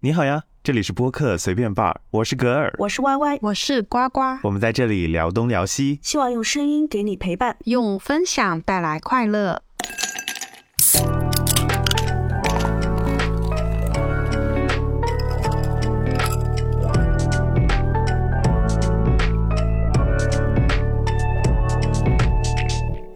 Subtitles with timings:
[0.00, 3.36] 你好呀，这里是播客随便吧，我是格尔，我是歪歪。
[3.42, 9.62] 我是呱呱，我们在这里聊东聊西，希望用声音给你陪伴，用分享带来快乐。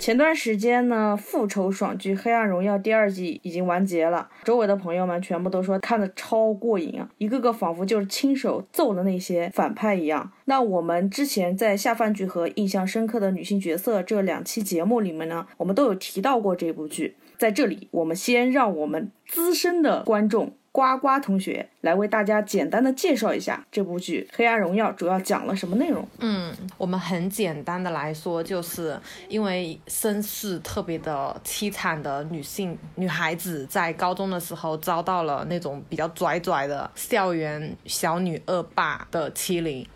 [0.03, 10.33] 前段时间呢，复仇爽剧《黑暗荣耀》第二季已经完结了，周围的朋友们全部都说看的超过瘾啊，一个个仿佛就是亲手揍的那些反派一样。
[10.47, 17.15] 那我们之前在下饭剧和印象深刻的女性角色这两期节目里面呢，我们都有提到过这部剧。
[17.39, 20.53] 在这里，我们先让我们资深的观众。
[20.73, 26.09] 呱呱同学来为大家简单的介绍一下这部剧《黑暗荣耀》主要讲了什么内容？
[26.19, 39.87] 嗯，我们很简单的来说，就是因为身世特别的凄惨的女性女孩子，在高中的时候遭到了那种比较拽拽的校园小女恶霸的欺凌。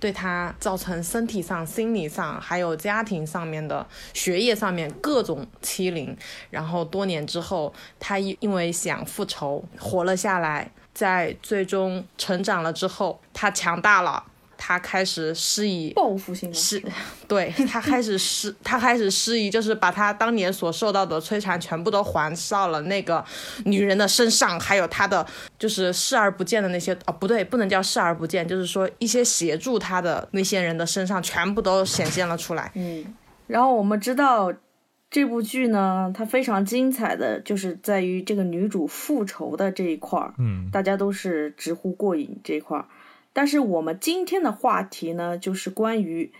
[0.00, 6.16] 对他造成身体上、心理上，还有家庭上面的学业上面各种欺凌，
[6.50, 14.24] 然后多年之后，他因为想复仇，活了下来，在最终成长了之后，他强大了。
[14.56, 16.82] 他开始施以报复性施，
[17.28, 23.24] 对他开始施，他开始施以，就是把他当年所受到的摧残全部都还到了那个
[23.64, 25.26] 女人的身上，还有他的
[25.58, 32.70] 就是视而不见的那些，哦不对，不能叫视而不见，就是说一些协助他的那些人的身上全部都显现了出来。
[32.74, 33.04] 嗯，
[33.46, 34.52] 然后我们知道
[35.10, 42.86] 这部剧呢，它非常精彩的就是在于这个女主复仇的这一块儿，嗯，大家都是直呼过瘾这一块儿。
[43.34, 46.32] 但是我们今天的话题呢，就是关于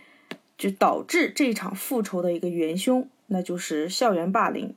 [0.57, 4.73] 就导致这场复仇的一个元凶，那就是校园霸凌。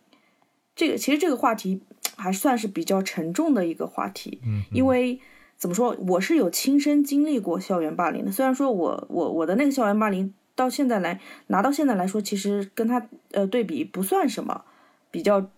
[0.76, 1.80] 这个其实这个话题
[2.16, 5.18] 还算是比较沉重的一个话题，嗯，因为
[5.56, 8.30] 怎么说，我是有亲身经历过校园霸凌的。
[8.30, 14.64] 虽然说我我我的那个校园霸凌到现在来拿到现在来说，其实跟他呃对比不算什么，
[15.10, 15.48] 比较。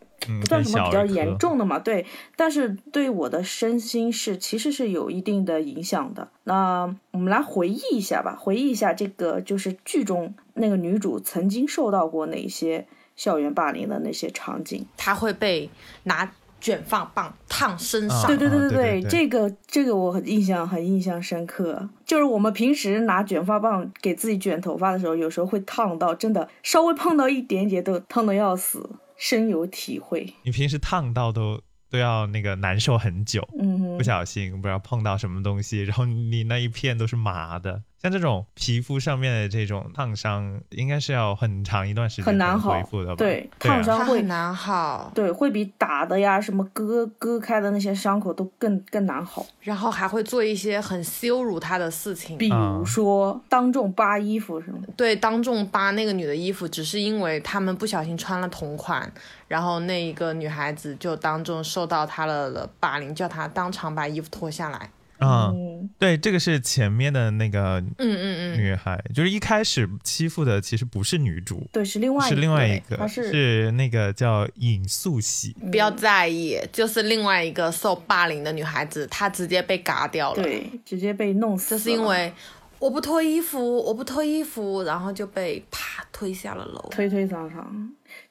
[0.41, 2.05] 不算什么比较严重的嘛，对，
[2.37, 6.29] 但是对我的身心是其实是有一定的影响的。
[6.45, 12.87] 那我们来回忆一下吧，回忆一下这个就是剧中那个女主曾经受到过哪些
[13.17, 14.87] 校园霸凌的那些场景。
[14.97, 15.71] 她会被
[16.05, 16.31] 拿
[16.61, 21.89] 卷发棒烫身上，对对对对对，这个这个我很印象很印象深刻。
[22.05, 28.91] 就是我们平时拿卷发棒给自己卷头发的时候，有时候会烫到，真的稍微碰到一点点都烫的要死。
[29.21, 31.61] 深有体会，你平时烫到都
[31.91, 37.83] 都要那个难受很久，嗯，不小心不知道碰到什么东西，然后你那一片都是麻的。
[38.03, 43.17] 像这种皮肤上面的这种烫伤，应该是要很长一段时间很难恢复的吧？
[43.17, 49.45] 对，烫伤会难好，对，会比打的呀什么割割开的那些伤口都更更难好。
[49.61, 54.93] 然后还会做一些很羞辱他的事情，比如说当众扒衣服什么的。
[54.97, 59.13] 对，当众扒那个女的衣服，只是因为他们不小心穿了同款，
[59.47, 64.91] 然后那一个女孩子就当众受到他的霸凌，叫他当场把衣服脱下来。
[65.23, 65.70] 嗯，
[66.01, 82.33] 对，这个是前面的那个，嗯嗯嗯，女孩就是一开始欺负的其实不是女主，对，是另外是另外一个，是是那个叫尹素喜，不要在意，就是另外一个受霸凌的女孩子，她直接被嘎掉了，对，直接被弄死，这是因为
[82.79, 87.63] 我不脱衣服，我不脱衣服，然后就被啪推下了楼，推推搡搡。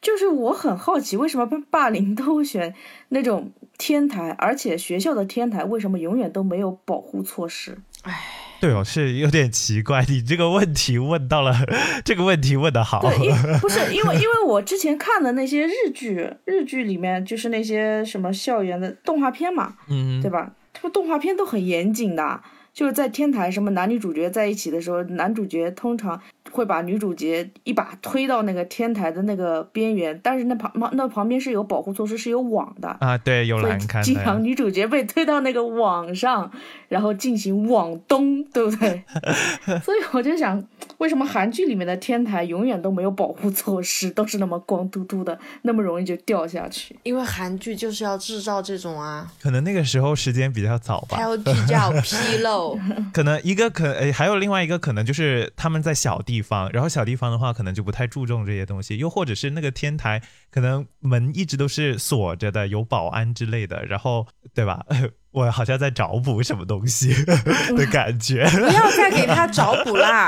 [0.02, 2.74] 就是我很好奇，为什么被霸凌都选
[3.10, 7.78] 那种天台，而且学校的天台为什么永远都没有保护措施？
[8.04, 8.14] 哎，
[8.60, 10.06] 对哦，是有点奇怪。
[10.08, 11.56] 你这个问题问到了，
[12.04, 13.02] 这个问题问的好。
[13.02, 20.52] 对，不是因为因为我之前看的那些日剧，日剧里面就是那些什么校园的动画片嘛，嗯，对吧？
[20.74, 22.42] 这个动画片都很严谨的，
[22.74, 26.20] 就是在天台什么男女主角在一起的时候，男主角通常。
[26.52, 34.02] 会把女主角一把推到那个天台的那个边缘，但是那旁旁那旁边是有保护措施，是有网的啊，对，有栏杆。
[34.02, 36.52] 经常女主角被推到那个网上，
[36.88, 39.04] 然后进行网东，对不对？
[39.86, 40.60] 所以我就想，
[40.98, 46.98] 为什么韩剧里面的天台永远都没有保护措施，都是那么光秃秃的，那么容易就掉下去？
[47.04, 49.32] 因为韩剧就是要制造这种啊。
[49.40, 52.59] 可能那个时候时间比较早吧，还有比较 纰漏。
[53.14, 56.20] 可能一个可，还有另外一个可能就是他们在小。
[56.30, 60.22] 地方，然后小地方的话，可能就不太注重这些东西，又或者是那个天台，
[60.52, 64.86] 可能门一直都是锁着的，有保安之类的，然后对吧？
[65.32, 67.14] 我好像在找补什么东西
[67.78, 70.28] 的感觉，不要再给他找补啦，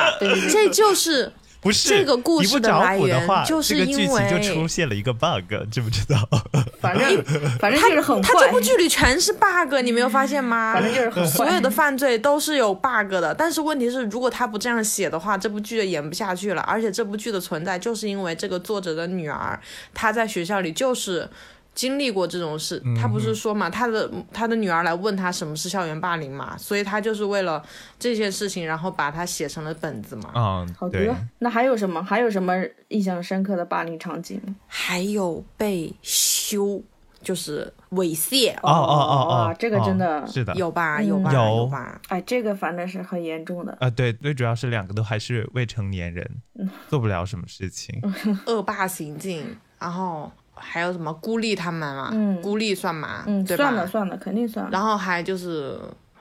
[0.49, 1.31] 这就是
[1.61, 6.27] 不是这个故事一不着的来源谱的话，就是这个剧因为出现了一个 bug，知不知道？
[6.81, 7.23] 反正
[7.59, 10.73] 反正就是很坏他这，部剧里全是 bug，你没有发现吗？
[10.73, 16.61] 反正就是很坏所有的犯罪都是有 bug 的，但是问题是，如果他不这样写的话，这部剧就演不下去了。
[16.63, 19.59] 而且这部剧的存在，就是因为这个作者的女儿，
[19.93, 21.29] 她在学校里就是
[21.73, 22.81] 经历过这种事。
[22.99, 27.63] 他不是说嘛，他的他的女儿来问他什么是校园霸凌嘛，所以他就是为了
[27.99, 30.31] 这件事情，然后把它写成了本子嘛。
[30.35, 32.03] 嗯，好的，，那还有什么？
[32.03, 32.53] 还有什么
[32.89, 34.41] 印象深刻的霸凌场景？
[34.67, 36.81] 还有被羞，
[37.21, 40.97] 就是猥亵，哦哦哦哦，这个真的哦是的，有吧？
[40.97, 41.33] 嗯有吧？
[41.33, 42.01] 有有吧？
[42.09, 43.77] 哎，这个反正是很严重的。
[43.79, 46.29] 啊，对，最主要是两个都还是未成年人，
[46.59, 48.01] 嗯做不了什么事情。
[48.47, 49.45] 恶霸行径，
[49.79, 50.31] 然后
[50.61, 52.09] 还有什么孤立他们嘛？
[52.13, 53.23] 嗯孤立算嘛？
[53.25, 53.63] 嗯，对吧？
[53.63, 54.71] 算了算了，肯定算了。
[54.71, 55.79] 然后还就是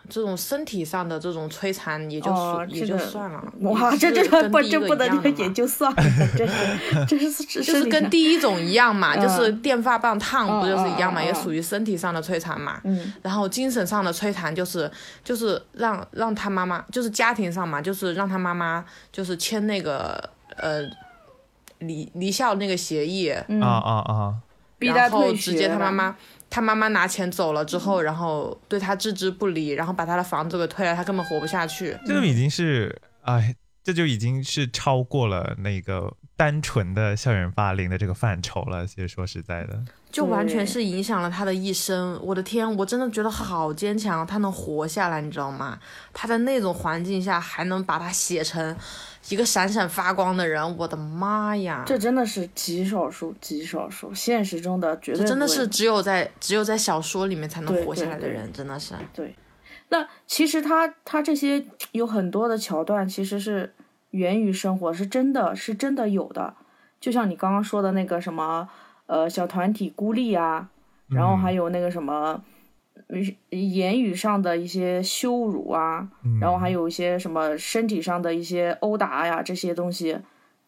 [0.08, 3.40] 这种身体上的这种摧残，也就、哦，也就算了。
[3.60, 6.02] 哇，也这这是不这不能一样的嘛也就算了，
[6.36, 6.52] 这是
[7.06, 12.80] 这是这就是跟第一种一样嘛，嗯就是电发棒烫，不就是一样嘛，也属于身体上的摧残嘛。
[12.84, 14.90] 嗯然后精神上的摧残就是
[15.22, 20.82] 就是让让他妈妈，就是家庭上嘛，就是让他妈妈就是签那个呃
[21.80, 24.34] 离离校那个协议，嗯啊啊啊！
[24.78, 26.16] 逼他然后退学直接他妈妈，
[26.48, 31.94] 他妈妈拿钱走了之后，然后对他置之不理，然后把他的房子给退了，他根本活不下去。
[32.06, 33.54] 这个已经是，哎，
[33.84, 38.86] 这就已经是超过了那个单纯的校园霸凌的这个范畴了。
[38.86, 42.20] 其实说实在的，就完全是影响了他的一生。
[42.22, 45.78] 我的天，我真的觉得好坚强，他能活下来，你知道吗？
[46.12, 48.76] 他在那种环境下还能把他写成
[49.28, 51.84] 一个闪闪发光的人，我的妈呀！
[51.86, 58.94] 这真的是极少数，极少数，现实中的绝对这真的是只有在只有在小说里面才能活下来的人，真的是。
[59.14, 59.34] 对
[59.90, 63.74] 那其实他他这些有很多的桥段，其实是
[64.10, 66.54] 源于生活，是真的是真的有的。
[67.00, 68.68] 就像你刚刚说的那个什么，
[69.10, 70.70] 呃，小团体孤立啊，
[71.08, 72.44] 然后还有那个什么，
[73.08, 76.08] 嗯言语上的一些羞辱啊，
[76.40, 80.16] 然后还有一些什么身体上的一些殴打呀，这些东西，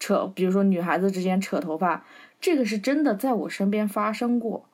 [0.01, 2.05] 扯，比如说女孩子之间扯头发，
[2.41, 4.65] 这个是真的在我身边发生过，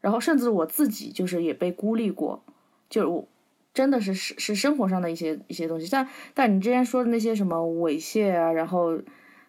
[0.00, 2.42] 然后甚至我自己就是也被孤立过，
[2.88, 3.28] 就是我
[3.74, 8.98] 真的是是是生活上的一些一些东西，但但你之前说的那些什么猥亵啊，然后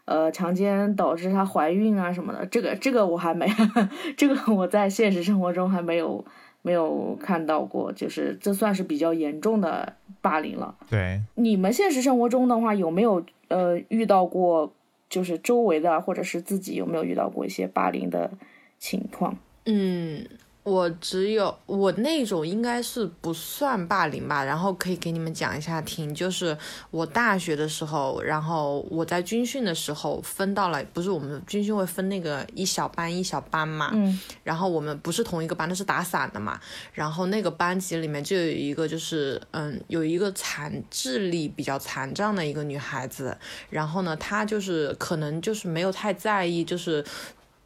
[0.06, 3.48] 呃强奸导致她怀孕啊什么的，这个这个我还没，
[4.18, 6.24] 这个我在现实生活中还没有
[6.62, 10.76] 没有看到过，就是这算是比较严重的霸凌了。
[10.90, 14.74] 对，你们现实生活中的话，有没有呃遇到过，
[15.10, 18.32] 就是周围的或者是自己有没有遇到过一些霸凌的
[18.80, 19.38] 情况？
[19.66, 20.26] 嗯，
[20.64, 26.58] 我只有我那种应该是不算霸凌吧，然后可以给你们讲一下听，就是
[26.90, 36.60] 我大学的时候，然后我在军训的时候分到了，不是我们军训会分那个一小班一小班嘛，嗯然后我们不是同一个班，那是打散的嘛。
[36.94, 43.38] 然后那个班级里面就有一个，就是嗯，有一个残智力比较残障的一个女孩子。
[43.70, 47.04] 然后呢，她就是可能就是没有太在意，就是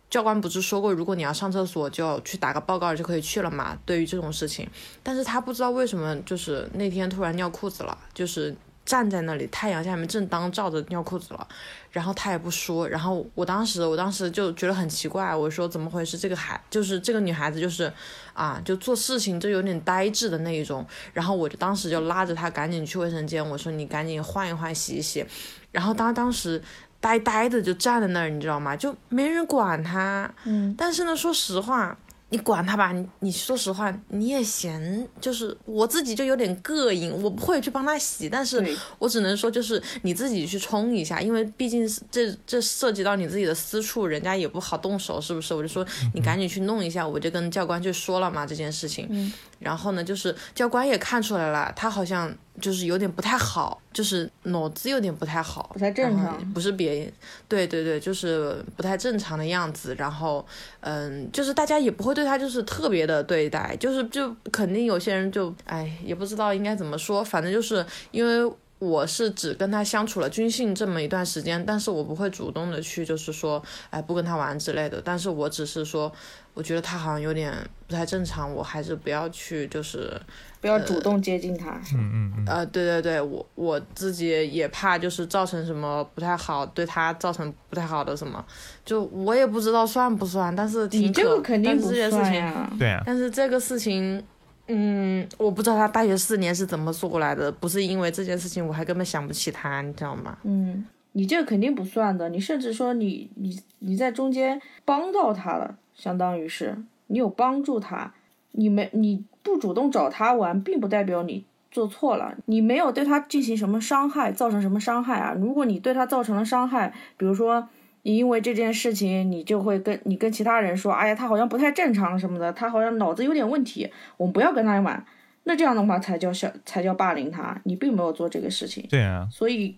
[0.09, 3.77] 教官不是说过，如果你要上厕所就去打个报告就可以去了嘛。
[3.85, 4.69] 对于这种事情，
[5.03, 8.55] 但是他不知道为什么，就是那天突然尿裤子了，就是。
[8.87, 11.45] 站在那里，太阳下面正当照着尿裤子了，
[11.91, 16.17] 然后他也不说，然后我当时我当时就觉得很奇怪，我说怎么回事？
[16.17, 17.91] 这个孩就是这个女孩子就是
[18.31, 25.25] 啊，就做事情就有点呆滞的那一种，然后我就当时就拉着她赶紧去卫生间，我说你赶紧换一换洗一洗，
[25.73, 26.63] 然后当当时
[26.99, 28.75] 呆呆的就站在那儿，你知道吗？
[28.75, 31.97] 就没人管他，嗯，但是呢，说实话。
[32.29, 38.61] 你管他吧，你你说实话，你也嫌，就是我自己就有点膈应，我不会去帮他洗，但是，
[38.99, 45.53] 我只能说，就是你自己去冲一下，因为毕竟是这这涉及到你自己的私处，人家也不好动手，是不是？
[45.53, 49.07] 我就说你赶紧去弄一下，我就跟教官去说了嘛这件事情。
[49.09, 57.13] 嗯然后呢，就是教官也看出来了，他好像就是有点不太好，就是脑子有点不太好，不太正常不是别人，
[57.47, 59.95] 对对对，就是不太正常的样子。
[59.97, 60.45] 然后，
[60.81, 68.51] 嗯，就是大家也不会对他就是特别的对待，就是就肯定有些人就哎也不知道应该怎么说，反正就是因为。
[68.79, 75.01] 我是只跟他相处了军训这么一段时间，但是我不会主动的去，就是说，哎，不跟他玩之类的。
[75.03, 76.11] 但是我只是说，
[76.53, 77.53] 我觉得他好像有点
[77.87, 80.13] 不太正常，我还是不要去，就是
[80.61, 81.71] 不要主动接近他。
[81.95, 88.45] 嗯嗯嗯，呃，对对对，我我自己也怕就是造成什么不太好，对他造成不太好的什么，
[88.85, 92.71] 就我也不知道算不算，但是挺可你这个肯定但不是这件事情，算呀。
[92.77, 94.23] 对啊，但是这个事情，
[94.67, 100.37] 嗯，我不知道他大学四年是怎么做过来的，不是因为这件事情，我还根本想不起他，你知道吗？
[100.43, 102.29] 嗯，你这个肯定不算的。
[102.29, 108.13] 你甚至说你你你在中间帮到他了，相当于是你有帮助他，
[108.51, 115.33] 你没你不主动找他玩，并不代表你做错了，你没有对他进行什么伤害，造成什么伤害啊？
[115.33, 117.69] 如果你对他造成了伤害，比如说
[118.07, 125.05] 你因为这件事情，你就会跟你跟其他人说，哎呀，他好像不太正常什么的，他好像脑子有点问题，我们不要跟他玩。
[125.43, 129.75] 那这样的话才叫小才叫霸凌他，你并没有做这个事情，对啊，所以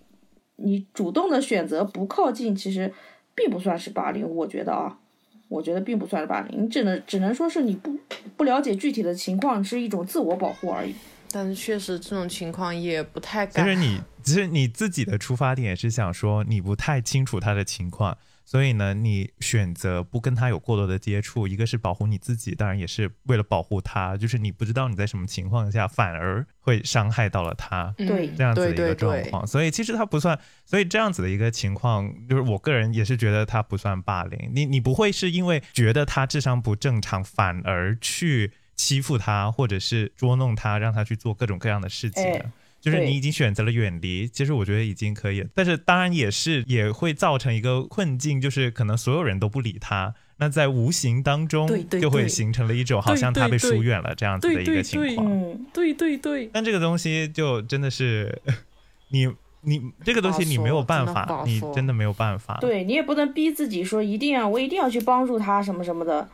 [0.54, 2.92] 你主动的选择不靠近，其实
[3.34, 4.96] 并不算是霸凌，我觉得啊，
[5.48, 7.98] 我觉得并不算是霸凌，你只能只能说是你不
[8.36, 10.94] 不了解具体的情况，是一种自我保护而已。
[11.30, 13.66] 但是确实这种情况也不太其敢。
[13.66, 27.94] 实你其实你自己的出发点是想说你不太清楚他的情况，所以呢，你选择不跟他有过多的接触，一个是保护你自己，当然也是为了保护他，就是你不知道你在什么情况下反而会伤害到了他。
[27.98, 34.50] 嗯对这样子的一个状对对况，所以其实他不算，所以这样子的一个情况，就是我个人也是觉得他不算霸凌。
[34.52, 42.38] 你你不会是因为觉得他智商不正常，反而去欺负他，或者是捉弄他，让他去做各种各样的事情的。
[42.38, 51.68] 哎就是你已经选择了远离，其实我觉得已经可以了，但是当然也是也会造成一个困境，就是可能所有人都不理他，那在无形当中
[52.00, 55.30] 就会形成了一种好像他被疏远了这样子的一个情况。
[55.30, 58.40] 嗯，对对对，但这个东西就真的是
[59.12, 59.28] 你
[59.60, 62.56] 你这个东西你没有办法你真的没有办法。
[62.62, 66.26] 对你也不能逼自己说一定要我一定要去帮助他什么什么的，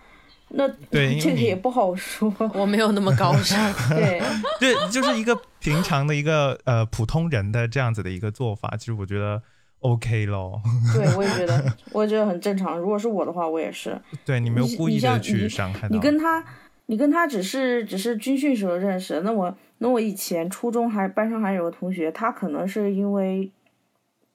[0.49, 2.33] 那对 这个也不好说。
[2.55, 3.59] 我没有那么高尚。
[3.91, 4.21] 对，
[4.61, 9.43] 对就是一个平常的一个呃普通人的这样子的一个做法，其实我觉得
[9.81, 10.61] OK 咯。
[10.95, 12.79] 对，我也觉得，我也觉得很正常。
[12.79, 14.01] 如果是我的话，我也是。
[14.25, 16.45] 对你没有故意的去伤害他你跟他，
[16.87, 19.21] 你跟他只是只是军训时候认识。
[19.23, 23.51] 那我那我以前初中还班上还有个同学，他可能是因为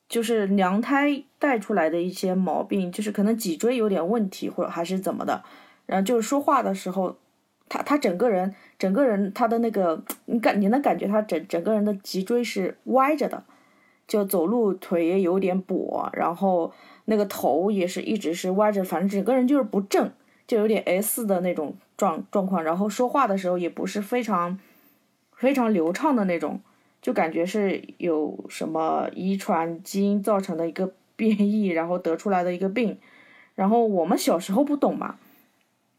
[0.09, 5.43] 就是娘胎带出来的一些毛病，就是可能脊椎有点问题，或者还是怎么的。
[5.91, 7.17] 然后就是说话的时候，
[7.67, 13.43] 他他整个人整个人他的那个你感你能感觉他整整个人的脊椎是歪着的，
[14.07, 16.71] 就走路腿也有点跛，然后
[17.05, 20.09] 那个头也是一直是歪着，反正整个人就是不正，
[20.47, 22.63] 就有点 S 的那种状状况。
[22.63, 24.57] 然后说话的时候也不是非常
[25.35, 26.61] 非常流畅的那种，
[27.01, 32.97] 就感觉是有什么遗传基因造成的一个 变异，然后得出来的一个病。
[33.55, 35.17] 然后我们小时候不懂嘛，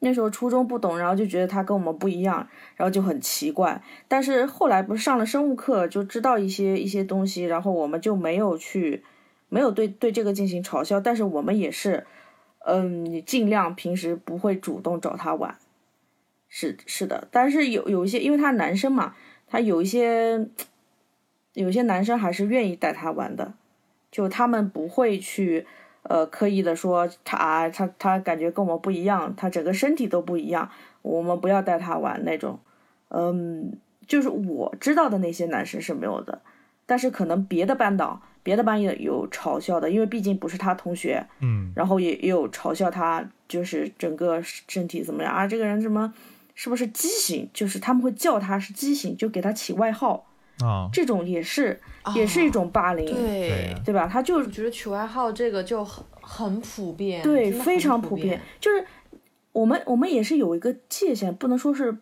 [0.05, 3.81] 那时候初中不懂，然后就觉得他跟我们不一样，然后就很奇怪。
[4.09, 9.05] 但是后来不是上了生物课，就知道一些一些东西，然后我们就没有去，
[9.49, 12.05] 没有对对这个进行嘲笑，但是我们也是，
[12.67, 15.57] 嗯，尽量平时不会主动找他玩，
[16.49, 17.29] 是是的。
[17.31, 19.15] 但是有有一些，因为他男生嘛，
[19.47, 20.49] 他有一些，
[21.53, 23.55] 有些男生还是愿意带他玩的，
[24.11, 25.65] 就他们不会去。
[26.03, 30.69] 呃，刻意的说他啊，他他感觉跟我们不一样，他整个身体都不一样，
[31.03, 32.59] 我们不要带他玩那种。
[33.09, 36.43] 嗯，就是我知道的那些男生是没有的，
[36.87, 45.47] 但是可能别的班导、别的班也有嘲笑的，因为毕竟不是他同学，嗯然后也也有嘲笑他，就是整个身体怎么样啊？
[45.47, 46.13] 这个人什么
[46.55, 47.49] 是不是畸形？
[47.53, 50.27] 就是他们会叫他是畸形，就给他起外号，
[50.63, 51.81] 啊，这种也是
[52.15, 54.07] 也是一种霸凌，对对吧？
[54.07, 58.41] 他就是觉得取外号这个就很很普遍，对，非常普遍。
[58.61, 58.85] 就是
[59.53, 61.97] 我们我们也是有一个界限，不能说是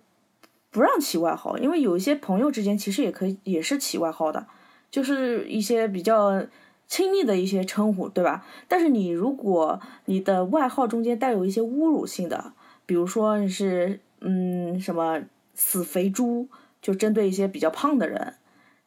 [0.70, 4.46] 不让起外号，因为有一些朋友之间其实也可以也是起外号的，
[4.90, 6.46] 就是一些比较
[6.86, 8.44] 亲密的一些称呼，对吧？
[8.68, 12.52] 但是你如果你的外号中间带有一些侮辱性的，
[12.86, 15.20] 比如说你是嗯什么
[15.54, 16.48] 死肥猪，
[16.82, 18.34] 就针对一些比较胖的人，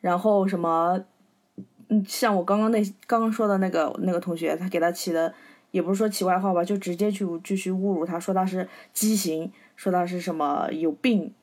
[0.03, 1.03] 然后什么。
[1.89, 5.31] 嗯，像我刚刚那刚刚说的那个那个同学，他给他起的
[5.71, 11.33] 也不是说起外号吧，就直接去继续侮辱他，说他是畸形，说他是什么有病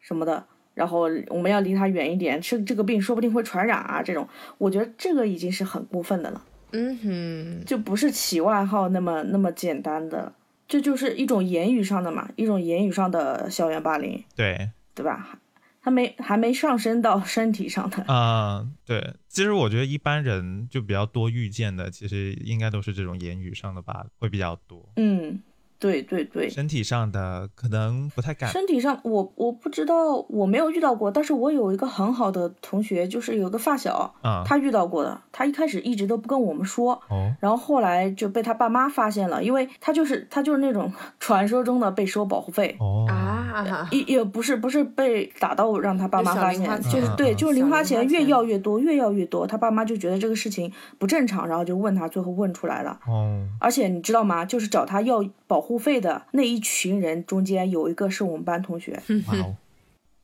[0.00, 6.42] 什么的，然后我们要离他远一点，这这个病说不定会传染啊，这种，我觉得这个已经是很过分的了，
[6.72, 10.32] 嗯哼，就不是起外号那么那么简单的，
[10.66, 15.38] 这就是一种言语上的嘛，一种言语上的校园霸凌，对对吧？
[15.84, 24.90] 还没还没上升到身体上的，啊、对，其实我觉得一般人就比较多遇见的，其实应该都是这种言语上的吧，会比较多。
[24.96, 25.42] 嗯，
[25.84, 28.50] 对对对，身体上的可能不太敢。
[28.50, 35.20] 身体上我我不知道，我没有遇到过，但是我有一个很好的同学，就是有个发小，啊他遇到过的。
[35.30, 42.74] 他一开始一直都不跟我们说，哦然后后来就被他爸妈发现了，因为他就是他就是那种 传说中的被收保护费。
[42.80, 52.98] 哦啊，也也不是不是被打到让他爸妈发现，就是对，就是零花小零花钱越要越多，越要越多，他爸妈就觉得这个事情不正常，然后就问他，最后问出来了。
[53.06, 54.44] 哦而且你知道吗？
[54.44, 55.24] 就是找他要
[55.54, 59.54] 保护费的那一群人中间有一个是我们班同学，哇哦，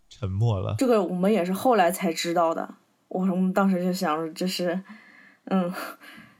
[0.08, 0.74] 沉默了。
[0.76, 2.74] 这个我们也是后来才知道的。
[3.06, 4.80] 我我们当时就想着这是，
[5.44, 5.72] 嗯，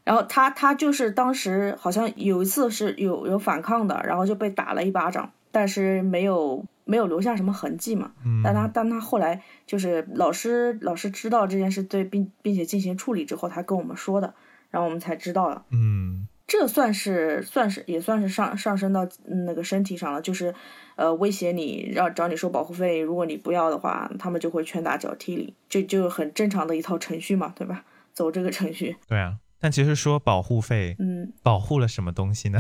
[0.03, 8.11] 然后他他就是当时好像有一次是有有反抗的，然后就被打了一巴掌，但是没有没有留下什么痕迹嘛。
[8.25, 14.35] 嗯，但他但他后来就是老师老师知道这件事对并并且进行处理之后，他跟我们说的，
[14.69, 15.65] 然后我们才知道了。
[15.71, 20.53] 嗯这算是算是也算是上上升到嗯那个身体上了，就是，
[20.97, 27.85] 呃，威胁你让找你收保护费，如果你不要的话，他们就会拳打脚踢你，就就很正常的一套程序嘛，对吧？
[28.13, 29.37] 走这个程序，对啊。
[29.61, 32.59] 但其实说保护费，嗯，保护了什么东西呢？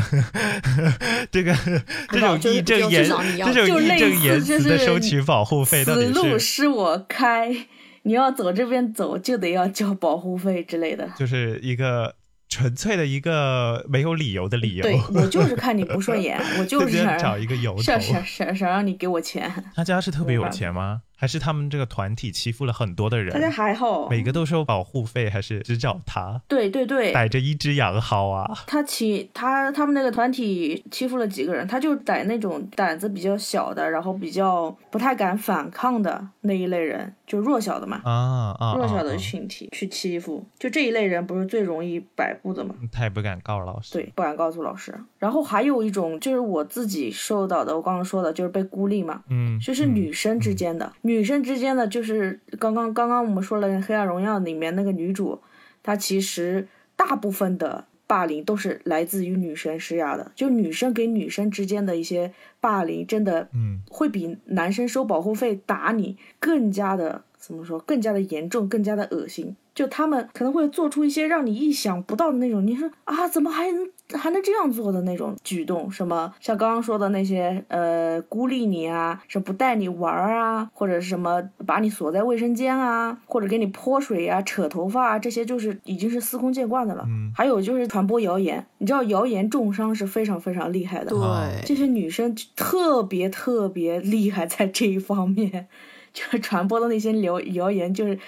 [1.32, 1.52] 这个
[2.12, 7.66] 这种道就就义正言这种义就类正言似就辞的是收取保护费，到此底是路是我开，
[8.02, 11.10] 你要走这边走就得要交保护费之类的。
[11.16, 12.14] 就是一个
[12.50, 17.80] 纯粹的一个没有理由的理由，对我就是看你不顺眼，我就是想找一个由头。
[17.80, 19.50] 想想想想让你给我钱。
[19.74, 21.02] 他家是特别有钱吗？
[21.20, 23.52] 还是他们这个团体欺负了很多的大家人？
[23.52, 26.40] 还好，每个都收保护费，还是只找他？
[26.48, 28.50] 对对对，逮着一只羊薅啊！
[28.66, 38.74] 他欺他他们那个团体欺负了几个人，他就逮那种胆子比较小的，然后比较不太敢反抗的那一类人，就弱小的嘛，啊啊！
[38.74, 42.74] 弱小的群体去欺负，就这一类人不是最容易摆布的嘛？
[42.90, 43.92] 他也不敢告老师。
[43.92, 44.98] 对，不敢告诉老师。
[45.18, 55.40] 然后还有一种就是我自己受到的，我刚刚说的就是被孤立嘛，嗯，就是嗯女生之间的，女生之间的，就是刚刚刚刚我们说了《黑暗荣耀》里面那个女主，
[55.82, 69.56] 她其实大部分的霸凌都是来自于女生施压的，就女生给女生之间的一些霸凌，真的嗯会比男生收保护费打你更加的怎么说，更加的严重，更加的恶心。
[69.74, 75.90] 就他们可能会做出一些让你意想不到的那种，你说啊，怎么还能还能这样做的那种举动？
[75.90, 87.04] 什么像刚刚说的那些呃孤立你啊，什么不带你玩儿啊，或者是什么把你锁在卫生间啊，或者给你泼水啊、扯头发啊，这些就是已经是司空见惯的了。
[87.06, 91.10] 嗯还有就是传播谣言，你知道谣言重伤是非常非常厉害的。
[91.10, 91.20] 对
[91.64, 95.68] 这些女生特别特别厉害在这一方面，
[96.12, 98.18] 就是传播的那些谣谣言，就是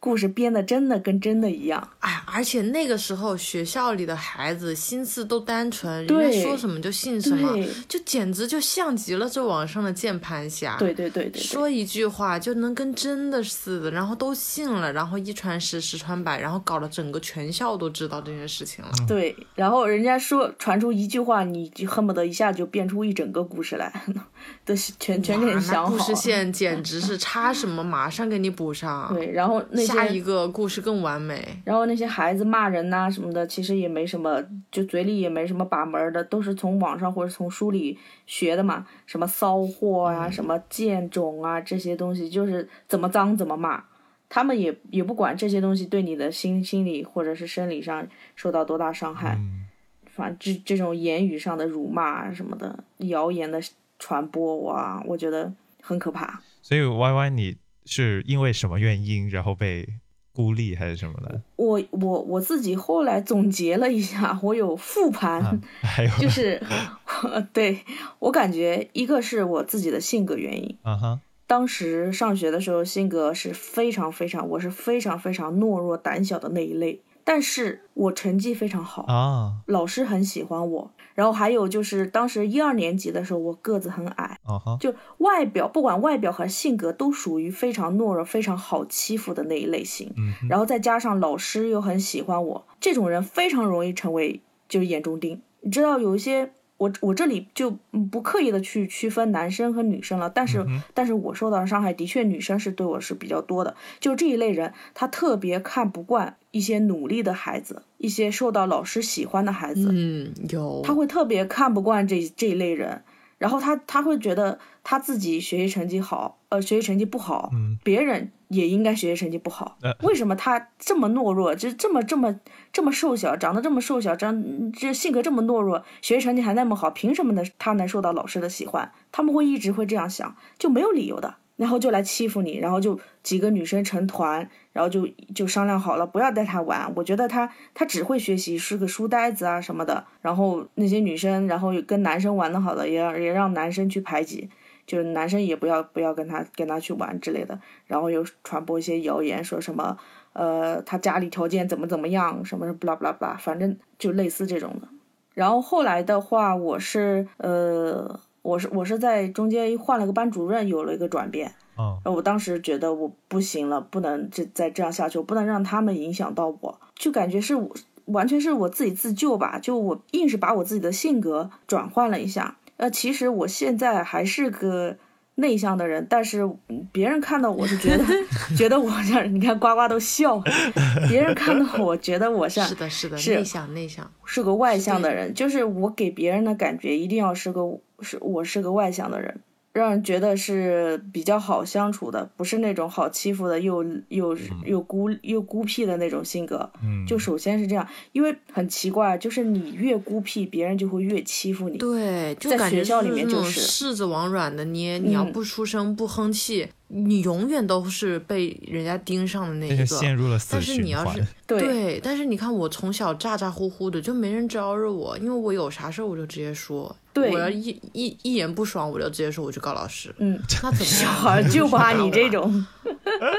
[0.00, 1.88] 故事编的真的跟真的一样。
[2.00, 10.76] 哎，而且那个时候学校里的孩子心思都单纯，人家说什么就信什么对，就简直就像极了这网上的键盘侠。
[10.78, 18.90] 对对对对对，说一句话就能跟真的似的，然后都信了，然后一传十，十传百，然后搞得整个全校都知道这件事情了。
[19.06, 23.92] 对，然后人家说传出一句话，你就恨不得一下就变出一整个故事来，
[24.64, 25.90] 都是全全给你想好。
[25.90, 31.60] 故事线简直是差什么马上给你补上，对，然后那下一，个故事更完美。
[31.64, 43.84] 然后那些孩子骂人呐、什么的，其实也没什么，就嘴里也没什么把门的，都是从网上或者从书里学的嘛，什么骚货啊，什么贱种啊，这些东西就是怎么脏怎么骂。
[44.28, 49.66] 他们也也不管这些东西对你的心心理或者是生理上受到多大伤害，嗯
[50.06, 53.60] 反正这这种言语上的辱骂啊什么的，谣言的
[53.98, 56.40] 传播，哇，我觉得很可怕。
[56.62, 59.86] 所以 Y Y 你是因为什么原因然后被
[60.32, 61.42] 孤立还是什么的？
[61.56, 66.62] 我我我自己后来总结了一下，我有复盘，啊， 还有就是
[67.52, 67.78] 对
[68.20, 70.78] 我感觉一个是我自己的性格原因。
[70.82, 80.90] 啊哈，当时上学的时候，性格是非常非常，我是非常非常懦弱胆小的那一类，但是我成绩非常好，啊老师很喜欢我。
[81.14, 90.12] 然后还有就是当时一二年级的时候，我个子很矮，啊哈，就外表不管外表和性格都属于非常懦弱、非常好欺负的那一类型。
[90.16, 95.40] 嗯然后再加上老师又很喜欢我，这种人非常容易成为就是眼中钉。
[95.60, 113.02] 你知道有一些我我这里就嗯不刻意的去区分男生和女生了，但是、嗯但是我受到的伤害的确女生是对我是比较多的，就这一类人，他特别看不惯一些努力的孩子，一些受到老师喜欢的孩子，嗯，有他会特别看不惯这这一类人。
[113.40, 119.78] 然后他他会觉得他自己学习成绩好，呃，学习成绩不好，嗯别人也应该学习成绩不好。
[119.80, 122.38] 呃为什么他这么懦弱，就这么这么
[122.70, 127.42] 这么瘦小，长得这么瘦小，长这性格这么懦弱，学习成绩还那么好，凭什么呢？
[127.58, 128.92] 他能受到老师的喜欢？
[129.10, 131.36] 他们会一直会这样想，就没有理由的。
[131.60, 136.90] 然后就来欺负你，然后就几个女生成团，然后就就商量好了，不要带他玩。
[136.96, 140.06] 我觉得他他只会学习，是个书呆子啊什么的。
[140.22, 144.48] 然后那些女生，然后跟男生玩的好的，也也让男生去排挤，
[144.86, 147.60] 就是男生也不要不要跟他跟他去玩之类的。
[147.86, 149.98] 然后又传播一些谣言，说什么
[150.32, 154.88] 呃他家里条件怎么怎么样，什么不啦不啦不啦，反正就类似这种的。
[155.34, 158.18] 然后后来的话，我是呃。
[158.42, 161.52] 我是我是在中间换了个班主任，有了一个转变。
[161.76, 167.74] 哦，我当时觉得我不行了，不能这再这样下去，我不能让他们影响到我，就感觉是我
[168.06, 172.56] 完全是我自己自救吧，就我硬是把我自己的性格转换了一下。
[172.76, 174.96] 呃，其实我现在还是个
[175.36, 176.50] 内向的人，但是
[176.92, 178.04] 别人看到我是觉得
[178.56, 180.42] 觉得我像，你看呱呱都笑，
[181.08, 184.10] 别人看到我觉得我像是的，是的，是内向内向。
[184.26, 187.62] 是个外向的人，就是我给别人的感觉一定要是个
[188.02, 189.40] 是我是个外向的人，
[189.72, 196.68] 让人觉得是比较好相处的，不是那种好欺负的又又又孤又孤僻的那种性格。
[196.82, 201.78] 嗯，就首先是这样，因为很奇怪，就是你越孤僻，别人就会越欺负你。
[201.78, 209.86] 对，就在感觉学校里面就是柿子往软的捏，你要嗯不出声不哼气，你永远都是被人家盯上的那一个。
[209.86, 211.24] 陷入了死但是你要是。
[211.46, 221.12] 对对，但是你看我从小咋咋呼呼的，就没人招惹我，因为我有啥事儿我就直接说，对我要一一一言不爽我就直接说我去告老师，嗯，那怎么小样？
[221.12, 222.64] 孩就怕你这种。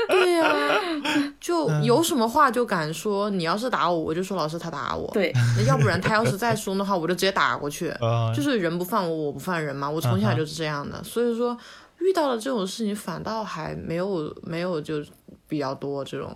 [0.10, 0.54] 对呀、
[1.40, 3.30] 就有什么话就敢说。
[3.30, 5.10] 你要是打我，我就说老师他打我。
[5.14, 7.88] 对，那要不然他要是再凶的话，我就直接打过去。
[8.02, 9.90] 呃，就是人不犯我，我不犯人嘛。
[9.90, 11.58] 我从小就是这样的，所以说
[12.02, 15.04] 遇到了这种事情，反倒还没有没有就
[15.48, 16.36] 比较多这种，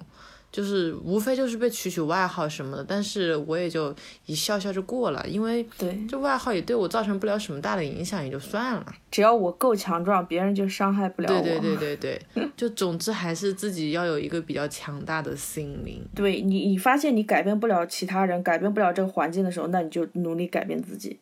[0.52, 3.94] 就是无非就是被取取外号什么的，但是我也就
[4.26, 8.86] 一笑笑就过了，因为对，这外号也对我造成不了什么大的影响，也就算了。
[9.12, 11.42] 只要我够强壮，别人就伤害不了我。
[11.42, 16.06] 对对对 对对，就总之还是自己要有一个比较强大的心灵。
[16.14, 21.20] 对你，你发现你改变不了其他人，改变不了这个环境的时候，那你就努力改变自己。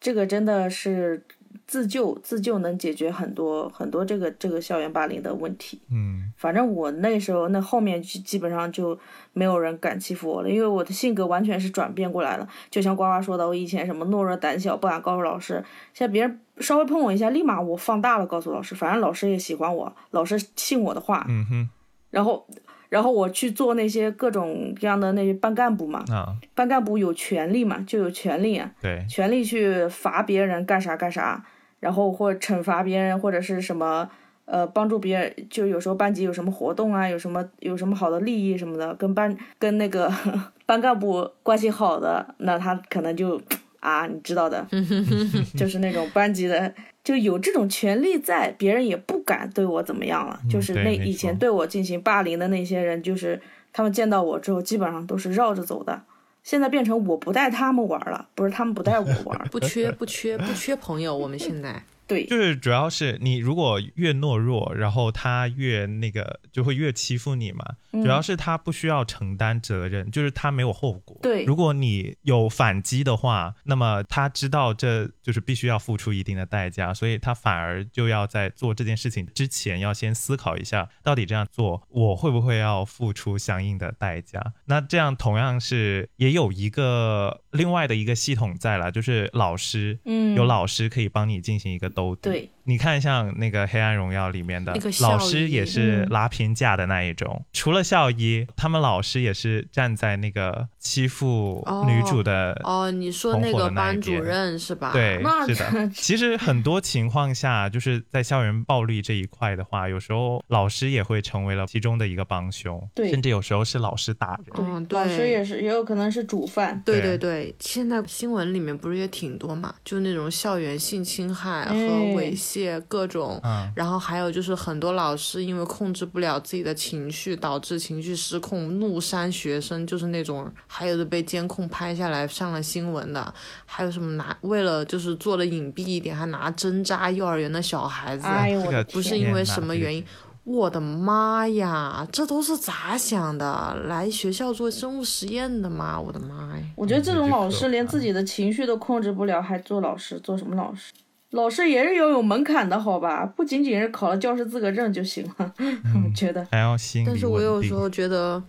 [0.00, 1.24] 这个真的是
[1.66, 5.80] 自救，自救能解决很多很多这个这个校园霸凌的问题。
[5.90, 8.98] 嗯反正我那时候那后面基基本上就
[9.32, 12.48] 没有人敢欺负我了，因为我的性格完全是转变过来了。
[12.70, 21.70] 就像呱呱说的，我以前什么懦弱胆小，不敢告诉老师，现在别人稍微碰我一下，立马我放大了告诉老师，反正老师也喜欢我，老师信我的话，嗯哼
[22.10, 22.46] 然后。
[22.88, 31.44] 然后我去做那些各种各样的那些班干部嘛，啊，班干部有权利嘛，就有权利啊，对，权利去罚别人干啥干啥，
[31.80, 34.08] 然后或者惩罚别人或者是什么，
[34.44, 40.12] 呃，帮助别人，就有时候班级有什么活动啊，有什么有什么好的利益什么的，跟班跟那个
[40.66, 43.40] 班干部关系好的，那他可能就
[43.80, 44.66] 啊，你知道的，
[45.56, 46.72] 就是那种班级的。
[47.04, 50.40] 就有这种权利在，别人也不敢对我怎么样了。
[50.50, 53.38] 就是那以前对我进行霸凌的那些人，就是
[53.74, 56.02] 他们见到我之后，基本上都是绕着走的。
[56.42, 59.38] 现在变成我不带他们玩了，不是他们不带我玩。
[59.52, 67.64] 不缺不缺不缺朋友，我们现在对，就是主要是你如果越懦弱，然后他越那个就会越欺负你嘛。
[67.92, 71.16] 主要是他不需要承担责任，就是他没有后果。
[71.22, 84.52] 对如果你有反击的话，那么他知道这就是必须要付出一定的代价，所以他反而就要在做这件事情之前要先思考一下，到底这样做我会不会要付出相应的代价。
[84.64, 92.22] 那这样同样是也有一个另外的一个系统在了，就是老师，嗯，有老师可以帮你进行一个兜底。
[92.22, 102.58] 对，你看像那个《黑暗荣耀》里面的老师也是嗯拉偏架的那一种，除了校医，他们老师也是站在那个欺负女主的。
[102.64, 104.92] 哦，你说那个班主任是吧？
[104.92, 105.88] 对， 那是的。
[105.94, 114.46] 其实很多情况下，就是在校园暴力这一块的话，有时候老师也会成为了其中的一个帮凶，对甚至有时候是老师打人。
[114.58, 116.80] 嗯，对，老师也是，也有可能是主犯。
[116.84, 122.53] 对对对对，现在新闻里面不是也挺多嘛，就那种校园性侵害和哎猥亵
[122.88, 133.34] 各种，嗯，然后还有就是很多老师因为控制不了自己的情绪，导致情绪失控，怒扇学生，就是那种还有的被监控拍下来上了新闻的，
[133.66, 140.04] 还有什么拿为了就是做的隐蔽一点，还拿针扎幼儿园的小孩子，哎呦，我的不是因为什么原因。
[140.44, 143.74] 我的妈呀，这都是咋想的？
[143.86, 145.98] 来学校做生物实验的吗？
[145.98, 146.62] 我的妈呀！
[146.76, 150.92] 我觉得这种老师连自己的情绪都控制不了，还做老师，做什么老师？
[151.34, 153.26] 老师也是要有门槛的，好吧？
[153.26, 156.46] 不仅仅是考了教师资格证就行了， 我觉得。
[156.50, 158.40] 还要心但是我有时候觉得，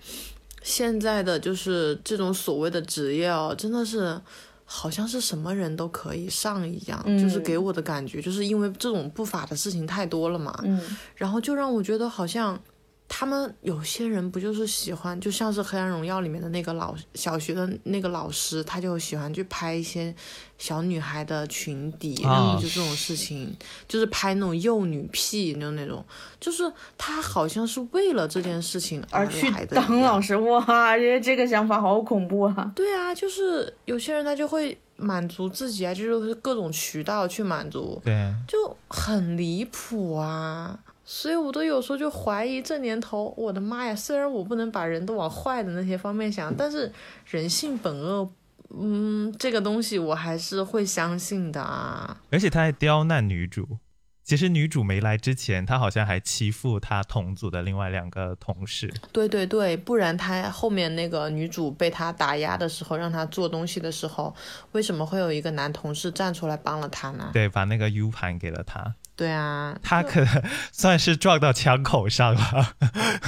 [0.62, 4.20] 现在的就是这种所谓的职业哦，真的是
[4.66, 10.80] 好像是什么人都可以上一样，就是嗯给我的感觉，就是因为这种不法的事情太多了嘛，嗯。
[11.16, 12.60] 然后就让我觉得好像
[13.08, 20.14] 他们有些人不就是喜欢，就像是《黑暗荣耀》里面的那个老小学的那个老师，他就喜欢去拍一些
[20.58, 23.56] 小女孩的裙底，然后就这种事情，
[23.88, 26.04] 就是拍那种幼女癖，就那种，
[26.40, 26.64] 就是
[26.98, 29.50] 他好像是为了这件事情而去。
[29.68, 32.72] 当老师，哇，这这个想法好恐怖啊！
[32.76, 40.80] 对啊，就是有些人他就会满足自己啊，就是各种渠道去满足，对，就很离谱啊。
[41.06, 43.96] 所以我都有时候就怀疑这年头，我的妈呀！
[43.96, 46.92] 虽然我不能把人都往坏的那些方面想，但是
[47.28, 48.30] 人性本恶，
[48.76, 52.22] 嗯，这个东西我还是会相信的啊。
[52.32, 53.78] 而且他还刁难女主。
[54.24, 58.92] 其实女主没来之前，他好像还欺负他同组的另外两个同事。
[59.12, 64.36] 对对对，不然他后面那个女主被他打压的时候，让他做东西的时候，
[64.72, 67.30] 为什么会有一个男同事站出来帮了他呢？
[67.32, 72.76] 对，把那个 U 盘给了他，对啊，他可能 算是撞到枪口上了。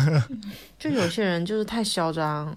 [0.77, 2.55] 就有些人就是太嚣张。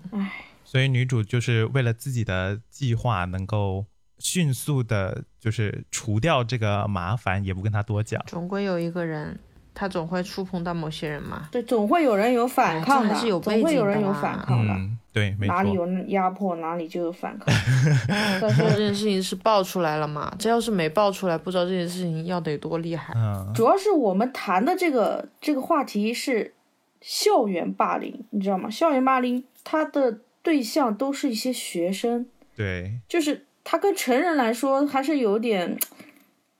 [0.64, 3.86] 所以女主就是为了自己的计划能够
[4.18, 8.22] 迅速的，就是除掉这个麻烦，也不跟他多讲。
[8.26, 9.38] 总归有一个人，
[9.74, 11.48] 他总会触碰到某些人嘛。
[11.50, 14.72] 对，总会有人有反抗的，哎还是有总背景会有人有反抗的。
[14.74, 15.86] 嗯，对，没哪里有。
[16.08, 17.52] 压迫，哪里就有反抗。
[18.40, 20.32] 但这件事情是爆出来了嘛？
[20.38, 23.12] 这要是没爆出来，不知道这件事情要得多厉害。
[23.16, 26.54] 嗯，主要是我们谈的这个这个话题是
[27.00, 28.70] 校园霸凌，你知道吗？
[28.70, 35.76] 校园霸凌它的对象都是一些学生，对，就是他跟成人来说还是有点，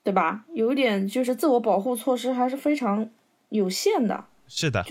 [0.02, 0.44] 对吧？
[0.54, 3.08] 有一点就是自我保护措施还是非常
[3.48, 4.84] 有限的，是的，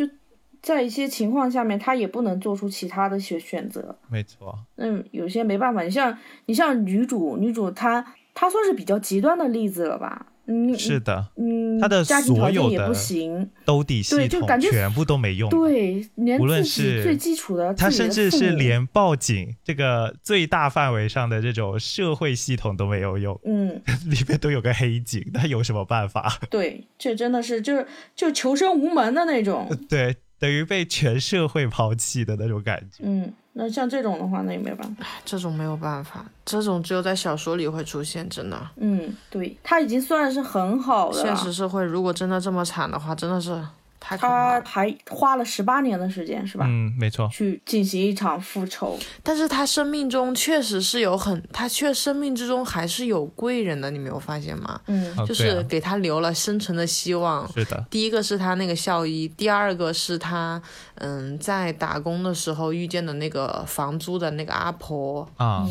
[0.61, 3.97] 在一些情况下面，他也不能做出其他的选选择。
[4.09, 4.57] 没错。
[4.75, 10.27] 嗯，有些没办法，你像你像女主，女主她她算是比较极端的例子了吧？
[10.51, 26.39] 嗯，是的，嗯，她的家庭条所有的件也不行，兜底系统对就感觉全部都没用。，对，连无论是最基础的，他自己的甚至是连报警这个最大范围上的这种社会系统都没有用，嗯， 里面都有个黑警，那有什么办法？
[26.49, 29.69] 对，这真的是就是就求生无门的那种。
[29.87, 33.03] 对，等于被全社会抛弃的那种感觉。
[33.03, 35.05] 嗯，那像这种的话，那也没办法。
[35.25, 38.57] 这种没有办法，这种只有在小说里会出现，真的。
[38.77, 41.21] 嗯，对，他已经算是很好了。
[41.21, 43.61] 现实社会如果真的这么惨的话，真的是。
[43.99, 46.65] 他还花了十八年的时间，是吧？
[46.67, 48.97] 嗯，没错，去进行一场复仇。
[49.21, 54.79] 但是他生命中确实是有很，他却生命之中还是有贵人的，你没有发现吗？
[54.87, 57.51] 嗯就是给他留了生存的希望。
[57.51, 60.61] 是的，第一个是他那个校医，第二个是他
[60.95, 65.67] 嗯在打工的时候遇见的那个房租的那个阿婆，啊，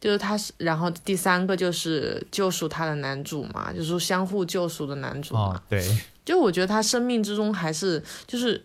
[0.00, 5.40] 就是他是，然后第三个就是救赎他的男主嘛，就是说相互救赎的男主嘛。
[5.40, 5.80] 哦，对，
[6.28, 8.62] 就我觉得他生命之中还是就是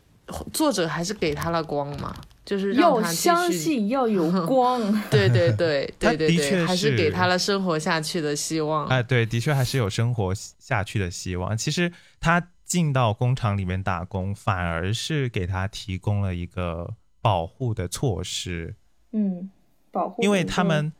[0.51, 3.49] 作者还是给他了光嘛，就是让要他相。
[3.49, 4.81] 信，要有 光。
[5.09, 8.85] 对对对他对对对，的确还是是给他了生活下去的希望。
[8.87, 11.57] 哎，对，的确还是有生活下去的希望。
[11.57, 18.75] 其实他进到工厂里面打工，反而是给他提供了一个保护的措施，
[19.13, 19.49] 嗯，
[19.89, 20.21] 保护。
[20.21, 20.91] 因为他们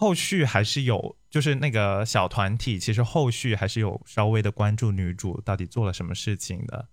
[0.00, 6.88] 后续还是有，就是那个小团体，其实后续还是有稍微的关注女主到底做了什么事情的。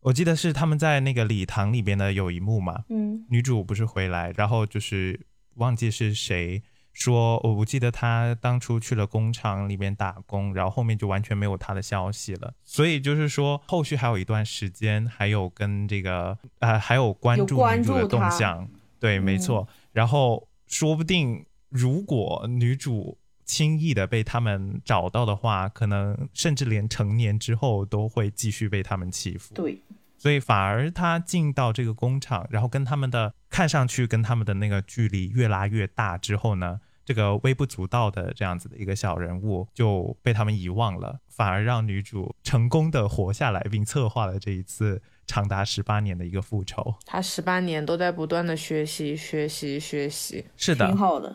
[0.00, 5.26] 我记得是他们在那个礼堂里边的有一幕嘛，嗯女主不是回来，然后就是
[5.56, 6.62] 忘记是谁
[6.94, 12.54] 说，我不记得她当初去了工厂里面打工，然后后面就完全没有她的消息了。
[12.64, 18.66] 所以就是说，后续还有一段时间，还有跟这个呃，还有关注女主的动向，
[18.98, 19.68] 对，没错。
[19.92, 29.54] 然后说不定如果女主轻易的被他们找到的话，可能甚至连成年之后都会继续被他们欺负。
[29.54, 29.82] 对，
[30.16, 46.94] 所以反而他进到这个工厂，然后跟他们的看上去跟他们的那个距离越拉越大之后呢，这个微不足道的这样子的一个小人物就被他们遗忘了，反而让女主成功的活下来，并策划了这一次长达十八年的一个复仇。
[47.04, 51.34] 他十八年都在不断的学习、学习、学习，是的，挺好的。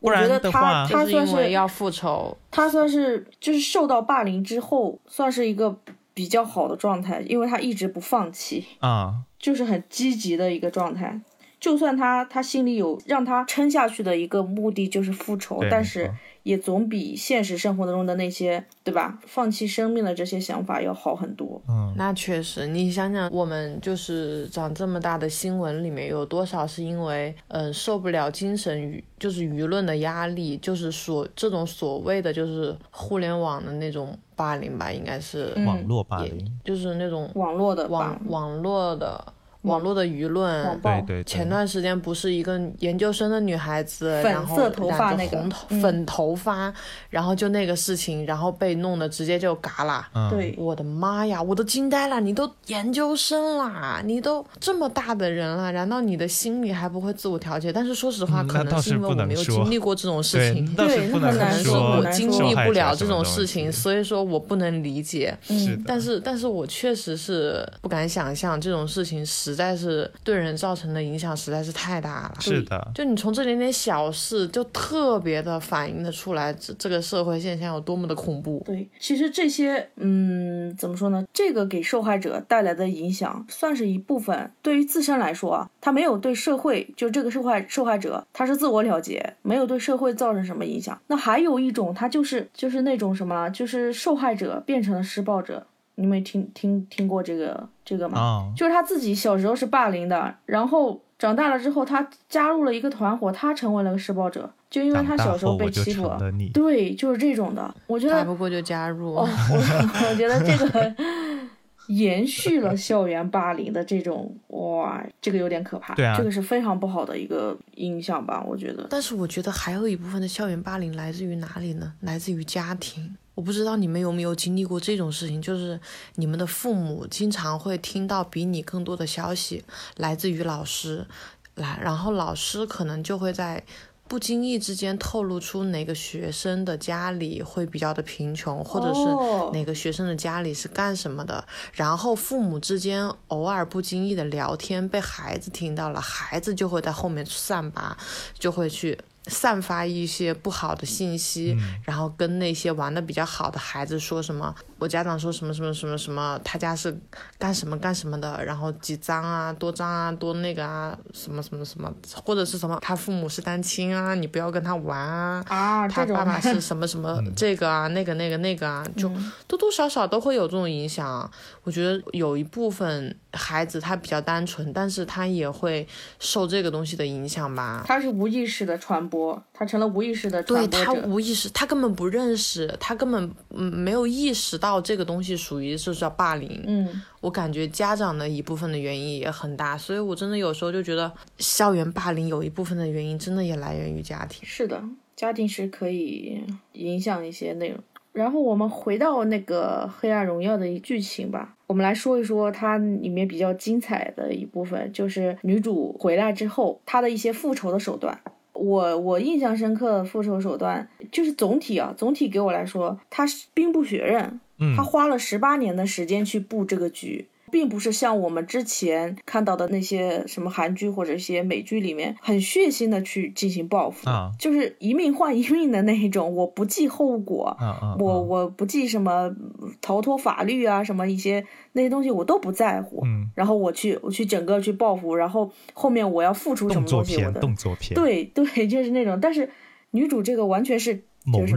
[0.00, 2.36] 不然我觉得他他算是要复仇。
[2.50, 5.76] 他算是就是受到霸凌之后，算是一个
[6.14, 11.20] 比较好的状态，因为他一直不放弃，啊、就是很积极的一个状态。
[11.58, 16.14] 就算他他心里有让他撑下去的一个目的就是复仇，但是错
[16.46, 21.60] 也总比现实生活中的那些对吧，放弃生命的这些想法要好很多。
[21.68, 35.66] 嗯，那确实，你想想，我们就是长这么大的新闻里面有多少是因为嗯、呃受不了精神舆就是舆论的压力，就是所这种所谓的就是互联网的那种霸凌吧，应该是、嗯。
[35.66, 39.32] 网络霸凌，就是那种网络的网网络的
[39.66, 40.80] 网络的舆论网。
[40.80, 46.72] 暴对对对，前段时间不是一个研究生的女孩子，粉然后色头发染着那个红头、嗯粉头发，
[47.10, 50.08] 然后就那个事情，然后被弄得直接就嘎啦。
[50.14, 52.20] 嗯，对我的妈呀，我都惊呆了！
[52.20, 57.72] 你都研究生啦，你都这么大的人了，难道你的心理还不会自我调节？
[57.72, 65.36] 但是说实话，嗯可能是因为我没有经历过这种事情，，对可能那很难是我经历不了这种事情，所以说我不能理解。
[65.48, 72.34] 嗯，但是，但是我确实是不敢想象这种事情，实在是对人造成的影响实在是太大了。
[72.38, 78.62] 是的，就你从这点点小事，就特别的反映的出来，这这个社会现象有多么的恐怖。
[78.66, 81.24] 对，其实这些，嗯，怎么说呢？
[81.32, 84.52] 这个给受害者带来的影响算是一部分。
[84.60, 91.00] 对于自身来说啊，他没有对社会，就这个受害受害者，他是自我了结，没有对社会造成什么影响。
[91.06, 95.66] 那还有一种，他就是就是那种什么，就是受害者变成了施暴者。
[95.96, 98.18] 你们听听听过这个这个吗？
[98.18, 106.10] 啊，就是他自己小时候是霸凌的，然后长大了之后，他加入了一个团伙，他成为了个施暴者，就因为他小时候被欺负
[106.52, 107.74] 对，就是这种的。
[107.86, 109.14] 我觉得打不过就加入。
[109.14, 109.56] 哦，我
[110.10, 110.94] 我觉得这个
[111.88, 115.94] 延续了校园霸凌的这种，哇，这个有点可怕。
[115.94, 118.44] 对啊这个是非常不好的一个影响吧？
[118.46, 118.86] 我觉得。
[118.90, 121.94] 但是我觉得还有一部分的校园霸凌来自于哪里呢？
[122.00, 123.16] 来自于家庭。
[123.36, 125.78] 我不知道你们有没有经历过这种事情，就是
[126.14, 129.62] 你们的父母经常会听到比你更多的消息
[129.96, 131.06] 来自于老师，
[131.54, 133.62] 来，然后老师可能就会在
[134.08, 139.50] 不经意之间透露出哪个学生的家里会比较的贫穷，或者是哦。
[139.52, 147.98] 哪个学生的家里是干什么的，然后父母之间偶尔不经意的聊天被孩子听到了，孩子就会在后面散吧，
[148.38, 156.94] 就会去散发一些不好的信息，然后跟那些玩的比较好的孩子说什么，我家长说什么什么什么什么，他家是
[157.38, 161.90] 干什么干什么的，然后几张啊，多张啊，多那个啊，什么什么什么，
[162.24, 169.10] 或者是什么他父母是单亲啊，你不要跟他玩啊，啊，他爸爸 是什么什么这个啊，那个那个那个啊，就
[169.46, 171.30] 多多少少都会有这种影响。
[171.64, 175.86] 我觉得有一部分孩子他比较单纯，但是他也会
[176.20, 177.82] 受这个东西的影响吧。
[177.86, 180.92] 他是无意识的传播，他成了无意识的对他。
[180.92, 186.62] 无意识，他根本不认识，他根本嗯没有意识到这个东西属于是叫霸凌。
[186.66, 194.46] 嗯，我感觉家长的一部分的原因也很大，所以我真的有时候就觉得校园霸凌有一部分的原因真的也来源于家庭。
[194.46, 194.82] 是的，
[195.16, 197.78] 家庭是可以影响一些内容。
[198.12, 208.18] 然后我们回到那个《黑暗荣耀》的一剧情吧，我们来说一说它里面比较精彩的一部分，就是女主回来之后她的一些复仇的手段。
[208.56, 217.26] 我我印象深刻的复仇手段就是总体啊，总体给我来说，他是兵不血刃，嗯她花了十八年的时间去布这个局。
[217.50, 224.30] 并不是像我们之前看到的那些什么韩剧或者一些美剧里面很血腥的去进行报复，啊。
[224.38, 228.20] 就是一命换一命的那一种， 我不计后果，啊啊，我啊。
[228.20, 229.34] 我不计什么
[229.80, 239.48] 逃脱法律啊，什么一些那些东西我都不在乎，嗯，然后我去我去整个去报复，然后后面我要付出什么东西，我片，的动作片，对对， 就是那种，但是
[239.92, 241.56] 女主这个完全是谋就是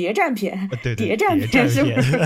[0.00, 2.18] 谍战片，呃对对，谍战片是不片是？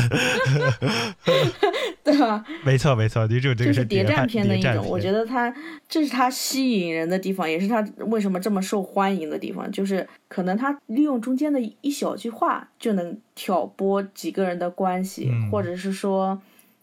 [2.04, 2.44] 对吧？
[2.64, 5.52] 没 错没错，女主这个就是谍战战片的一种，我觉得得它
[5.88, 16.40] 这是它吸引人的地方，也是它为什么这么受欢迎的地方，就是可能它利用中间的一小句话就能挑拨几个人的关系，嗯或者是说，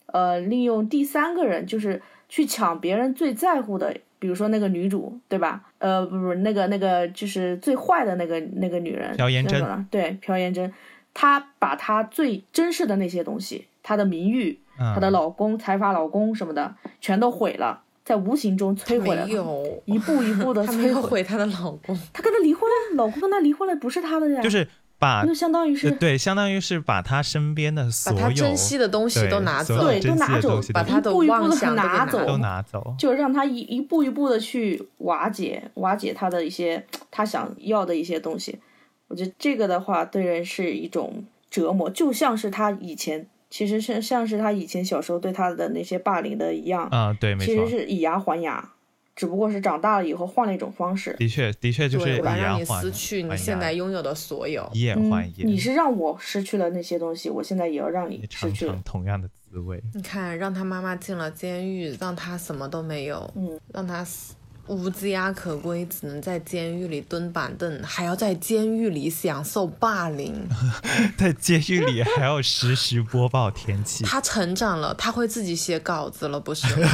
[0.07, 5.63] 呃，利用第三个人，就是去抢别人最在乎的，比如说那个女主，对吧？
[5.79, 10.71] 呃，不不，那个那个就是最坏的那个那个女人，朴妍珍对，朴妍珍，
[11.11, 14.59] 她把她最珍视的那些东西，她的名誉。
[14.77, 19.27] 她她的老公、财阀老公什么的，全都毁了，在无形中摧毁了
[19.85, 21.09] 一步一步的 她没有摧毁。
[21.09, 21.99] 毁她的老公。
[22.13, 24.67] 她跟他离婚了，老公跟她离婚了，不是她的呀，就是
[25.01, 38.59] 把那相当于是呃对，相当于是把他身边的所有把他珍惜的东西对都拿走，对都拿走的东西都把他的一步一步地妄想都拿走都拿走，就让他一一步一步的去瓦解瓦解他的一些他想要的一些东西。
[39.07, 48.69] 我觉得这个的话对人是一种折磨，就像是他以前其实是像是他以前小时候对他的那些霸凌的一样，啊，对，没错其实，是以牙还牙。
[49.15, 51.13] 只不过是长大了以后换了一种方式。
[51.17, 54.69] 的确，的确就是对，我要让你还失去你现在拥有的所有。
[54.73, 58.83] 以眼还眼，你是让我失去了那些东西，我现在也要让你尝失去了尝。
[58.83, 59.81] 同样的滋味。
[59.93, 64.33] 你看，让他妈妈进了监狱，让他什么都没有，嗯，让他死
[64.71, 70.33] 无家可归，只能在监狱里蹲板凳，还要在监狱里享受霸凌。
[71.17, 76.87] 在监狱里还要实时播报天气，他成长了，他会自己写稿子了，不是吗？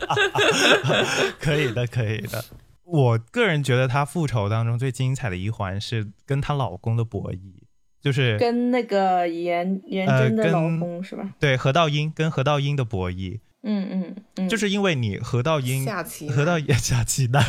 [1.38, 2.42] 可以的，可以的。
[2.84, 7.54] 我个人觉得她复仇当中最精彩的一环是跟她老公的博弈，
[8.00, 11.30] 就是跟那个颜颜呃真的老跟公是吧？
[11.38, 16.32] 对何道英跟何道英的博弈，嗯嗯嗯，就是因为你何道英下棋呢？
[16.32, 17.42] 何道也 下棋男，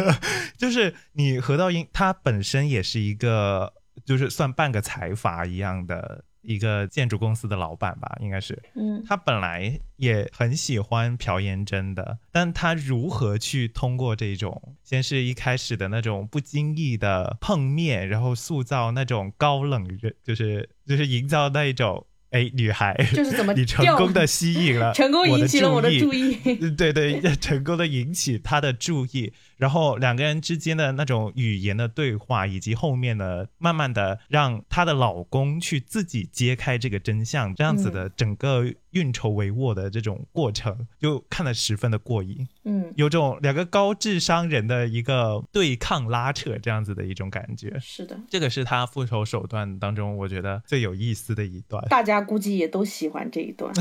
[0.56, 3.72] 就是你何道英他本身也是一个
[4.04, 8.62] 就是算半个财阀一样的一个建筑公司的老板吧，应该是。
[8.74, 9.02] 嗯。
[9.06, 26.32] 他本来也很喜欢朴妍珍的，但他如何去通过这种先是一开始的那种不经意的碰面，然后塑造那种高冷人，就是就是营造那一种哎女孩，就是怎么 你成功的吸引了成功引起了我的注意。
[26.44, 26.70] 意。
[26.76, 29.32] 对对，成功的引起他的注意，
[29.64, 47.74] 然后两个人之间的那种语言的对话，以及后面的慢慢的让她的老公去自己揭开这个真相，这样子的整个运筹帷幄的这种过程，就看得十分的过瘾，嗯，有种两个高智商人的一个对抗拉扯这样子的一种感觉。
[47.80, 51.82] 是的，这个是他复仇手段当中我觉得最有意思的一段。
[51.88, 53.72] 大家估计也都喜欢这一段。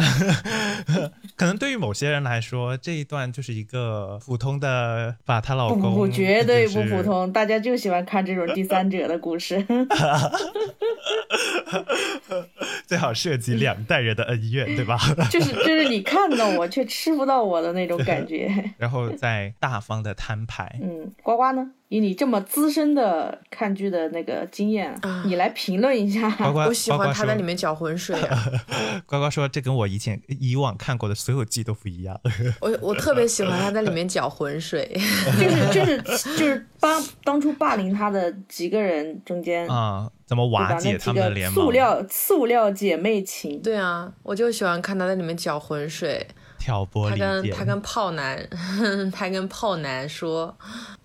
[1.36, 9.66] 可能对于某些人来说，这一段就是一个普通的把她老公不不不，绝对不普通，大家就喜欢看这种第三者的故事。
[12.86, 14.98] 最好涉及两代人的恩怨，对吧？
[15.32, 18.52] 就是就是你看到我却吃不到我的那种感觉。
[18.78, 21.72] 然后再大方的摊牌，嗯，呱呱呢？
[21.94, 26.30] 以你这么资深的看剧的那个经验，啊你来评论一下。
[26.32, 27.54] 呱呱我喜欢他在里面。
[27.64, 28.46] 搅浑水啊！
[29.06, 32.20] 呱呱说：“这跟我以前以往看过的所有剧都不一样。
[32.60, 34.91] 我我特别喜欢他在里面搅浑水。
[35.39, 36.02] 就是就是
[36.36, 40.48] 就是帮当初霸凌他的几个人中间，啊、怎么？
[40.48, 41.64] 瓦解他们的联盟？
[41.64, 46.26] 塑料塑料姐妹情，对啊，我就喜欢看他在里面搅浑水。
[46.64, 47.41] 挑拨他离间。
[47.41, 48.47] 跟他跟炮男，
[49.11, 50.55] 他跟炮男说，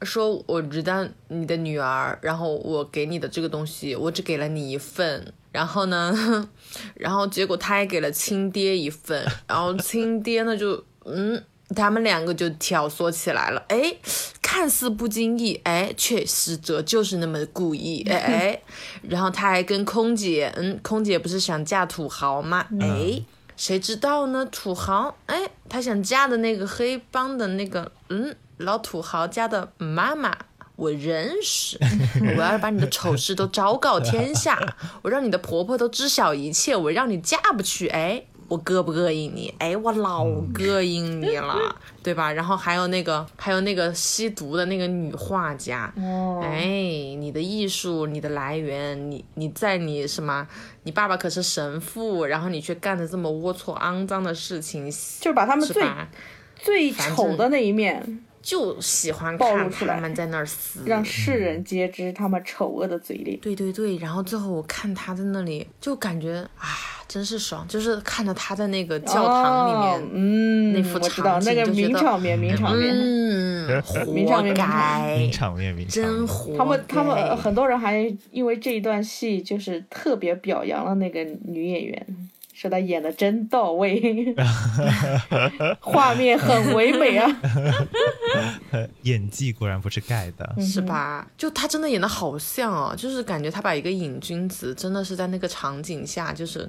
[0.02, 6.48] 说我知道你的女儿，然后我给你的这个东西，我只给了你一份，然后呢，
[6.94, 11.42] 然后结果他也给了亲爹一份，然后亲爹呢就嗯。
[11.76, 13.94] 他们两个就挑唆起来了，哎，
[14.40, 18.62] 看似不经意，哎，却实则就是那么故意，哎哎，
[19.06, 22.66] 然后他还跟空姐，嗯，空姐不是想嫁土豪吗？
[22.80, 23.22] 哎，
[23.58, 24.46] 谁知道呢？
[24.46, 30.32] 土豪，哎，他想嫁的那个黑帮的那个，嗯，老土豪家的妈妈，
[30.76, 31.76] 我认识，
[32.36, 34.56] 我要是把你的丑事都昭告天下，
[35.02, 38.24] 我让你的婆婆都知晓一切，我让你嫁不去，哎。
[38.48, 39.54] 我膈不膈应你？
[39.58, 41.54] 哎，我老膈应你了，
[42.02, 42.32] 对吧？
[42.32, 46.60] 然后还有那个，还有那个吸毒的那个女画家，哦，哎，
[47.18, 50.48] 你的艺术，你的来源，你你在你什么？
[50.84, 54.90] 你爸爸可是神父，然后你却干的这么龌龊、肮脏的事情，
[55.20, 55.84] 就把他们最？
[56.60, 63.38] 最丑的那一面就喜欢看暴露出来他们在那儿撕，让世人皆知他们丑恶的嘴脸。
[63.40, 66.66] 对对对，然后最后我看他在那里，就感觉啊，
[67.06, 72.90] 真是爽，就是看着他在那个教堂里面，哦嗯，那幅我知道场景那个名场面，名场面。
[72.90, 76.16] 嗯，活名场面名场该名，场面，名场面。
[76.16, 76.56] 真活。
[76.56, 82.06] 他们他们很多人还因为这一段戏，就是特别表扬了那个女演员，
[82.60, 84.34] 说他演的真到位，
[85.80, 87.40] 画面很唯美啊。
[89.02, 90.54] 演技果然不是盖的。
[90.56, 91.24] 嗯是吧？
[91.36, 96.68] 就他真的演的好像哦，就是感觉他把一个瘾君子，真的是在那个场景下，就是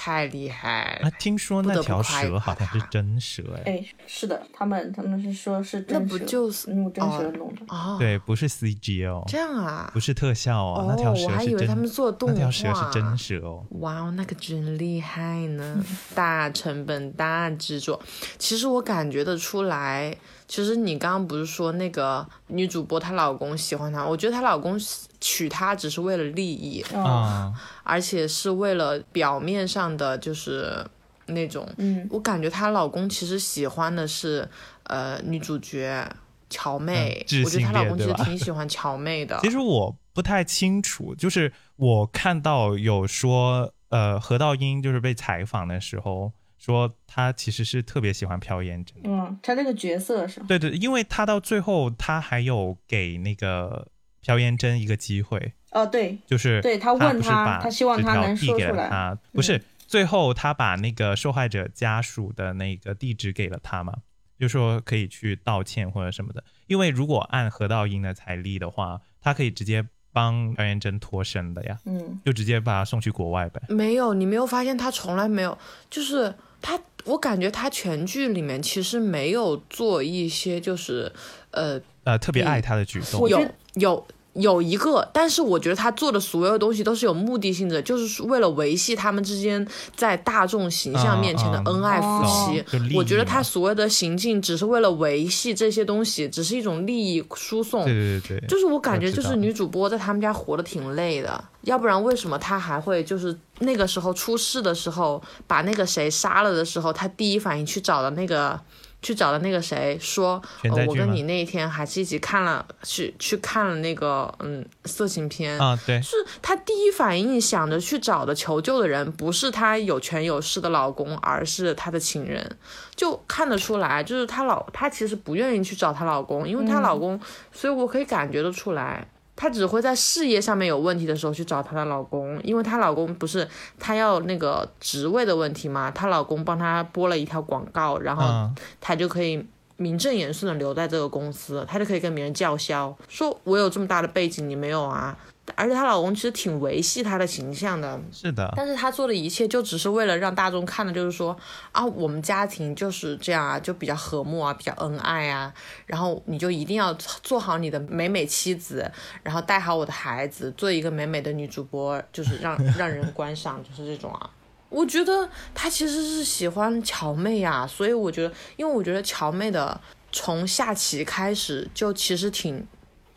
[0.00, 1.08] 太厉害了。
[1.08, 7.60] 啊，听说那条蛇好像是真蛇哎，哎，是的，他们他们是说是真蛇那不就是用真蛇哦弄的。
[7.68, 9.98] 哦，对，不是 CG 哦，这样啊不。
[10.00, 12.36] 是特效哦，那条哦，蛇我还是真，以为他们做动那。
[12.36, 13.66] 条蛇是真蛇哦。
[13.80, 15.84] 哇哦，那个真厉害呢！
[16.14, 18.00] 大成本、大制作，
[18.38, 20.16] 其实我感觉得出来。
[20.48, 24.80] 其实你刚刚不是说那个女主播她老公喜欢她，我觉得她老公
[25.20, 27.52] 娶她只是为了利益，哦，啊，
[27.84, 30.82] 而且是为了表面上的就是
[31.26, 34.48] 那种，嗯，我感觉她老公其实喜欢的是
[34.84, 36.10] 呃女主角
[36.48, 39.38] 乔妹，嗯我觉得她老公其实挺喜欢乔妹的。
[39.42, 49.08] 其实我不太清楚，就是我看到有说，呃，何道英就是被采访的时候说他其实是特别喜欢朴妍真的。
[49.08, 53.88] 嗯，他那个角色是，对对，因为他到最后他还有给那个
[54.24, 58.88] 朴妍真一个机会，哦，对，就是对他问他他希望他能说出来。
[58.88, 58.90] 嗯。
[58.90, 63.94] 他，不是最后他把那个受害者家属的那个地址给了他嘛，
[64.38, 66.44] 就说可以去道歉或者什么的。
[66.66, 73.62] 因为如果按何道英的财力的话，他可以直接帮朴妍真脱身的呀，嗯，就直接把他送去国外呗。
[73.68, 75.56] 没有，你没有发现他从来没有，
[75.88, 81.12] 就是他，我感觉他全剧里面其实没有做一些就是，
[81.50, 83.28] 呃，呃，特别爱他的举动。
[83.28, 84.06] 有有
[84.38, 89.66] 有一个，但是我觉得他做的所有东西都是有目的性的，就是为了维系他们之间
[89.96, 92.64] 在大众形象面前的恩爱夫妻。
[92.94, 97.84] 我觉得他所有的行径只是为了维系这些东西，只是一种利益输送。
[97.84, 108.60] 对对对对，就是我感觉，就是女主播在他们家活得挺累的，要不然为什么她还会就是那个时候出事的时候，把那个谁杀了的时候，她第一反应去找的那个，
[109.00, 110.42] 去找的那个谁说，
[110.86, 115.58] 我跟你那一天还是一起看了，去去看了那个嗯色情片。
[115.58, 122.58] 啊，对，是她第一反应想着去找的求救的人，不是她有权有势的老公，而是她的情人，
[122.96, 127.20] 就看得出来，就是她老她其实不愿意去找她老公，因为她老公，
[127.52, 129.06] 所以我可以感觉得出来，
[129.38, 133.46] 她只会在事业上面有问题的时候去找她的老公，因为她老公不是
[133.78, 139.46] 她要那个职位的问题嘛，她老公帮她播了一条广告，然后嗯，她就可以。
[139.80, 145.16] 名正言顺的留在这个公司，她就可以跟别人叫嚣，说我有这么大的背景，你没有啊？
[145.54, 151.36] 而且她老公其实挺维系她的形象的，是的，但是她做的一切就只是为了让大众看的，就是说
[151.72, 155.52] 啊，我们家庭就是这样啊，就比较和睦啊，比较恩爱啊，
[155.86, 158.90] 然后你就一定要做好你的美美妻子，
[159.22, 164.30] 然后带好我的孩子，做一个美美的女主播，就是让让人观赏，就是这种啊。
[164.70, 169.80] 我觉得她其实是喜欢乔妹呀、所以我觉得，因为我觉得乔妹的
[170.12, 172.66] 从下棋开始就其实挺。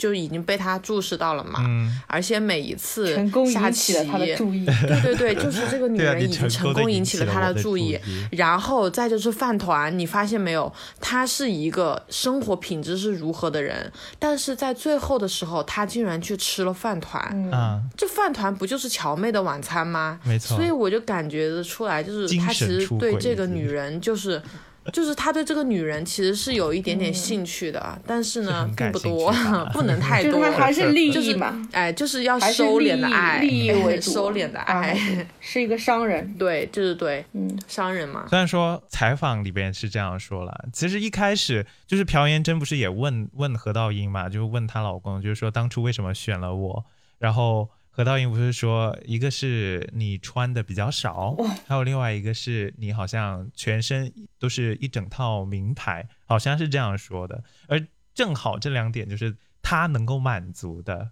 [0.01, 4.65] 就已经被他注视到了嘛，嗯，而且每一次成功下引起了他的棋注意。
[4.65, 7.95] 对对对， 就是这个女人已经成成功引起起了他的注意。
[8.31, 10.73] 然后再就是饭团，你发现没有？
[10.99, 17.23] 他是一个生活品质是如何的人，但是在最后的时候，他竟然去吃了饭团。
[17.31, 20.19] 嗯，啊，这饭团不就是乔妹的晚餐吗？
[20.23, 24.41] 没错所以我就感觉得出来，就是精他其实对这个女人就是。
[24.91, 29.31] 就是他对这个女人其实是有一点点兴趣的，但是呢，并不多，
[29.73, 30.31] 不能太多。
[30.31, 31.39] 就是他还是利益就是
[31.71, 34.97] 哎，就是要收敛的爱，利益为 主，收敛的啊爱。
[35.39, 36.33] 是一个商人。
[36.35, 38.25] 对，就是对，嗯，商人嘛。
[38.29, 46.85] 虽然说采访里边是这样说了，其实一开始就是朴妍珍不是也问问何道英嘛，就问她老公，就是说当初为什么选了我，
[47.19, 51.35] 然后何道英不是说一个是你穿的比较少，
[51.67, 61.11] 还有另外一个是你好像全身都是一整套名牌，好像是这样说的，而正好这两点就是他能够满足的，嗯，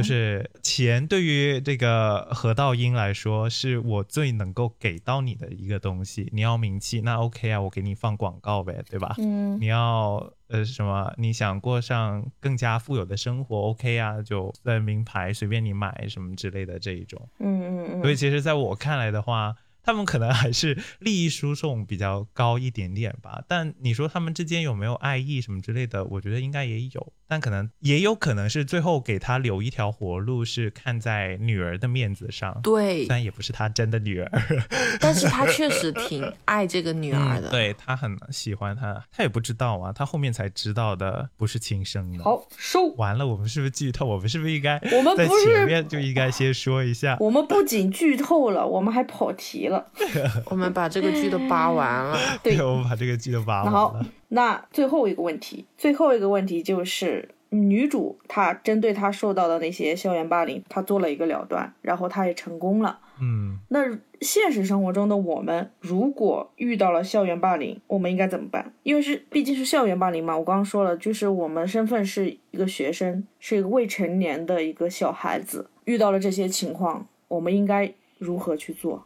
[0.00, 6.28] 就是钱对于这个何道英来说，是我最能够给到你的一个东西。
[6.32, 9.14] 你要名气，那 OK 啊，我给你放广告呗，对吧？
[9.18, 11.12] 嗯你要呃什么？
[11.18, 17.28] 你想过上更加富有的生活，OK 啊，就在名牌随便你买什么之类的这一种。
[17.38, 19.54] 嗯嗯嗯，所以其实在我看来的话，
[19.90, 23.42] 他们可能还是利益输送比较高一点点吧。
[23.48, 32.60] 但你说他们之间有没有爱意什么之类的，我觉得应该也有，但可能也有可能是最后给他留一条活路，是看在女儿的面子上。
[32.62, 34.30] 对虽，然也不是他真的女儿，
[35.00, 37.48] 但是他确实挺爱这个女儿的。
[37.48, 42.86] 嗯对他很喜欢她，他也不知道啊，他后面才知道的不是亲生的。，好收。
[42.90, 44.06] 完了，我们是不是剧透？
[44.06, 47.16] 我们是不是应该我们不是前面就应该先说一下？
[47.18, 49.79] 我们不仅剧透了，我们还跑题了。
[50.46, 52.16] 我们把这个剧都扒完了。
[52.42, 62.98] 对我们把这个剧都扒完了好了。，那最后一个问题，最后一个问题就是女主她针对她受到的那些校园霸凌，她做了一个了断，然后她也成功了。
[63.22, 63.80] 嗯，那
[64.22, 68.72] 现实生活中的我们，如果遇到了校园霸凌，我们应该怎么办？
[68.82, 79.04] 因为是毕竟是校园霸凌嘛，我刚刚说了，就是我们身份是一个学生，是一个未成年的一个小孩子，遇到了这些情况，我们应该如何去做？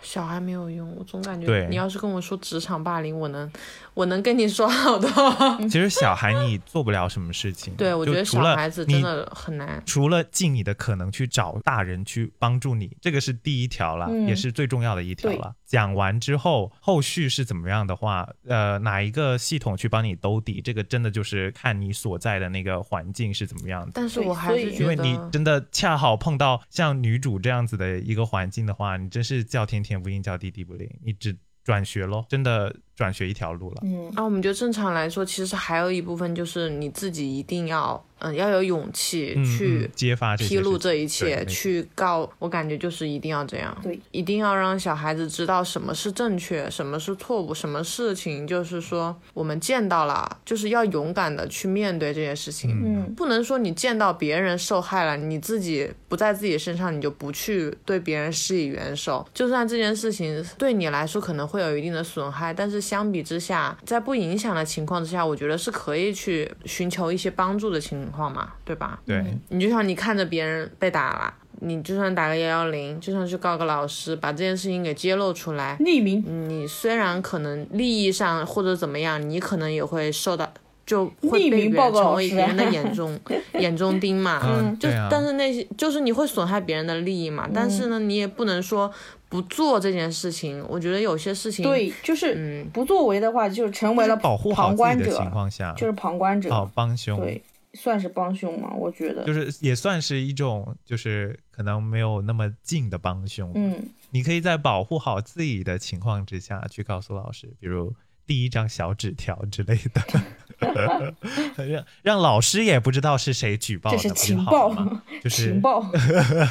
[0.00, 3.50] 小孩没有用，我总感觉对你要是跟我说职场霸凌，我能
[3.92, 5.08] 我能跟你说好多。
[5.68, 9.82] 其实小孩你做不了什么事情，对，我觉得除了小孩子真的很难。
[9.84, 15.54] 除了尽你的可能去找大人去帮助你，这个是第一条了，嗯也是最重要的一条了。
[15.66, 23.92] 讲完之后，后续是怎么样的话，呃，哪一个系统去帮你兜底，这个真的就是看你所在的那个环境是怎么样的。
[23.94, 33.76] 但是我还是觉得，因为你真的恰好碰到像女主这样子的一个环境的话，你真是叫叫天天不应，叫地地不灵，你只转学咯，真的转学一条路了。
[33.84, 42.28] 嗯，啊，我们就正常来说，其实还有一部分就是你自己一定要，嗯，要有勇气嗯去嗯揭发披露这一切，去告。
[42.40, 52.70] 我感觉就是一定要这样，对，一定要让小孩子知道什么是正确，什么是错误，什么事情就是说我们见到了，就是要勇敢的去面对这些事情。
[52.84, 59.24] 嗯，不能说你见到别人受害了，你自己不在自己身上，你就不去对别人施以援手。
[59.32, 68.98] 就算这件事情对你来说可能会有一定的损害，但是相比之下，在不影响的情况之下，我觉得是可以去寻求一些帮助的情况嘛，对吧？
[69.04, 80.50] 对，你就像你看着别人被打了，你就算打个幺幺零，就算去告个老师，把这件事情给揭露出来，匿名，你虽然可能利益上或者怎么样，你可能也会受到，
[80.88, 83.20] 就会匿被报告成为别人的眼中
[83.60, 84.40] 眼中钉嘛。
[84.42, 88.90] 嗯，就、啊，但是那些就是你会损害别人的利益嘛，但是呢，你也不能说
[89.28, 90.64] 不做这件事情。
[90.66, 97.42] 我觉得有些事情，，对，就是嗯，不作为的话，就成为了保护旁观者的情，况下，就是旁观者，哦帮凶，对，
[97.74, 103.52] 算是帮凶嘛，我觉得就，是也算是一种，就是可能没有那么近的帮凶。
[103.54, 103.76] 嗯，
[104.10, 107.92] 你可以在保护好自己的情况之下去告诉老师，比如
[108.26, 110.02] 递一张小纸条之类的，
[111.56, 115.02] 让让老师也不知道是谁举报的，这是情报吗？
[115.22, 115.90] 就是情报，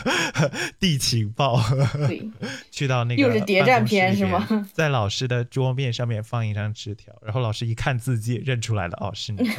[0.79, 1.61] 地情报，
[2.07, 2.29] 对，
[2.71, 4.47] 去到那个又是谍战片是吗？
[4.73, 9.49] 在老师的桌面上面放一张纸条，然后老师一看字迹认出来了，哦，是你，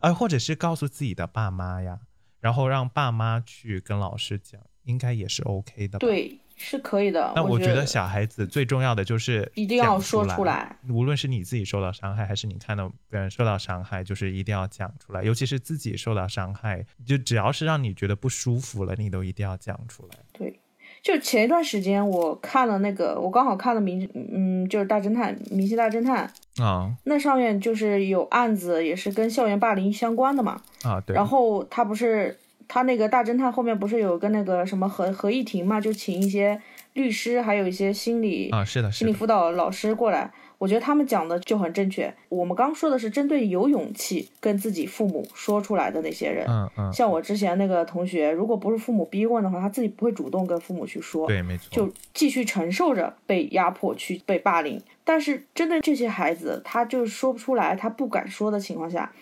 [0.00, 1.98] 啊，或者是告诉自己的爸妈呀，
[2.40, 6.06] 然后让爸妈去跟老师讲，应该也是 OK 的吧？。
[6.06, 7.28] 对，是可以的。
[7.28, 15.22] 我但我觉得小孩子最重要的就是一定要说出来，来，无论是你自己受到伤害，还是你看到别人受到伤害，就是一定要讲出来。
[15.22, 20.18] 尤其是自己受到伤害，就只要是让你觉得不舒服了，你都一定要讲出来。
[20.32, 20.60] 对。
[21.02, 26.28] 就前一段时间我看了那个，我刚好看了明，嗯，就是大侦探，明星大侦探，
[26.58, 30.60] 啊那上面就是有案子，也是跟校园霸凌相关的嘛。
[30.82, 31.14] 啊，对。
[31.14, 32.36] 然后他不是
[32.68, 36.60] 他那个大侦探后面不是有个那个什么合合议庭嘛，就请一些
[36.94, 40.32] 律师，还有一些心理啊，是的，心理，辅导老师过来。
[40.58, 42.10] 我觉得他们讲的就很正确。
[42.30, 51.26] 我们刚说的是针对有勇气跟自己父母说出来的那些人，嗯嗯，像我之前那个同学，如果不是父母逼问的话，他自己不会主动跟父母去说。
[51.26, 54.80] 对，没错，就继续承受着被压迫、去被霸凌。
[55.04, 59.12] 但是针对这些孩子，他就是说不出来，他不敢说的情况下，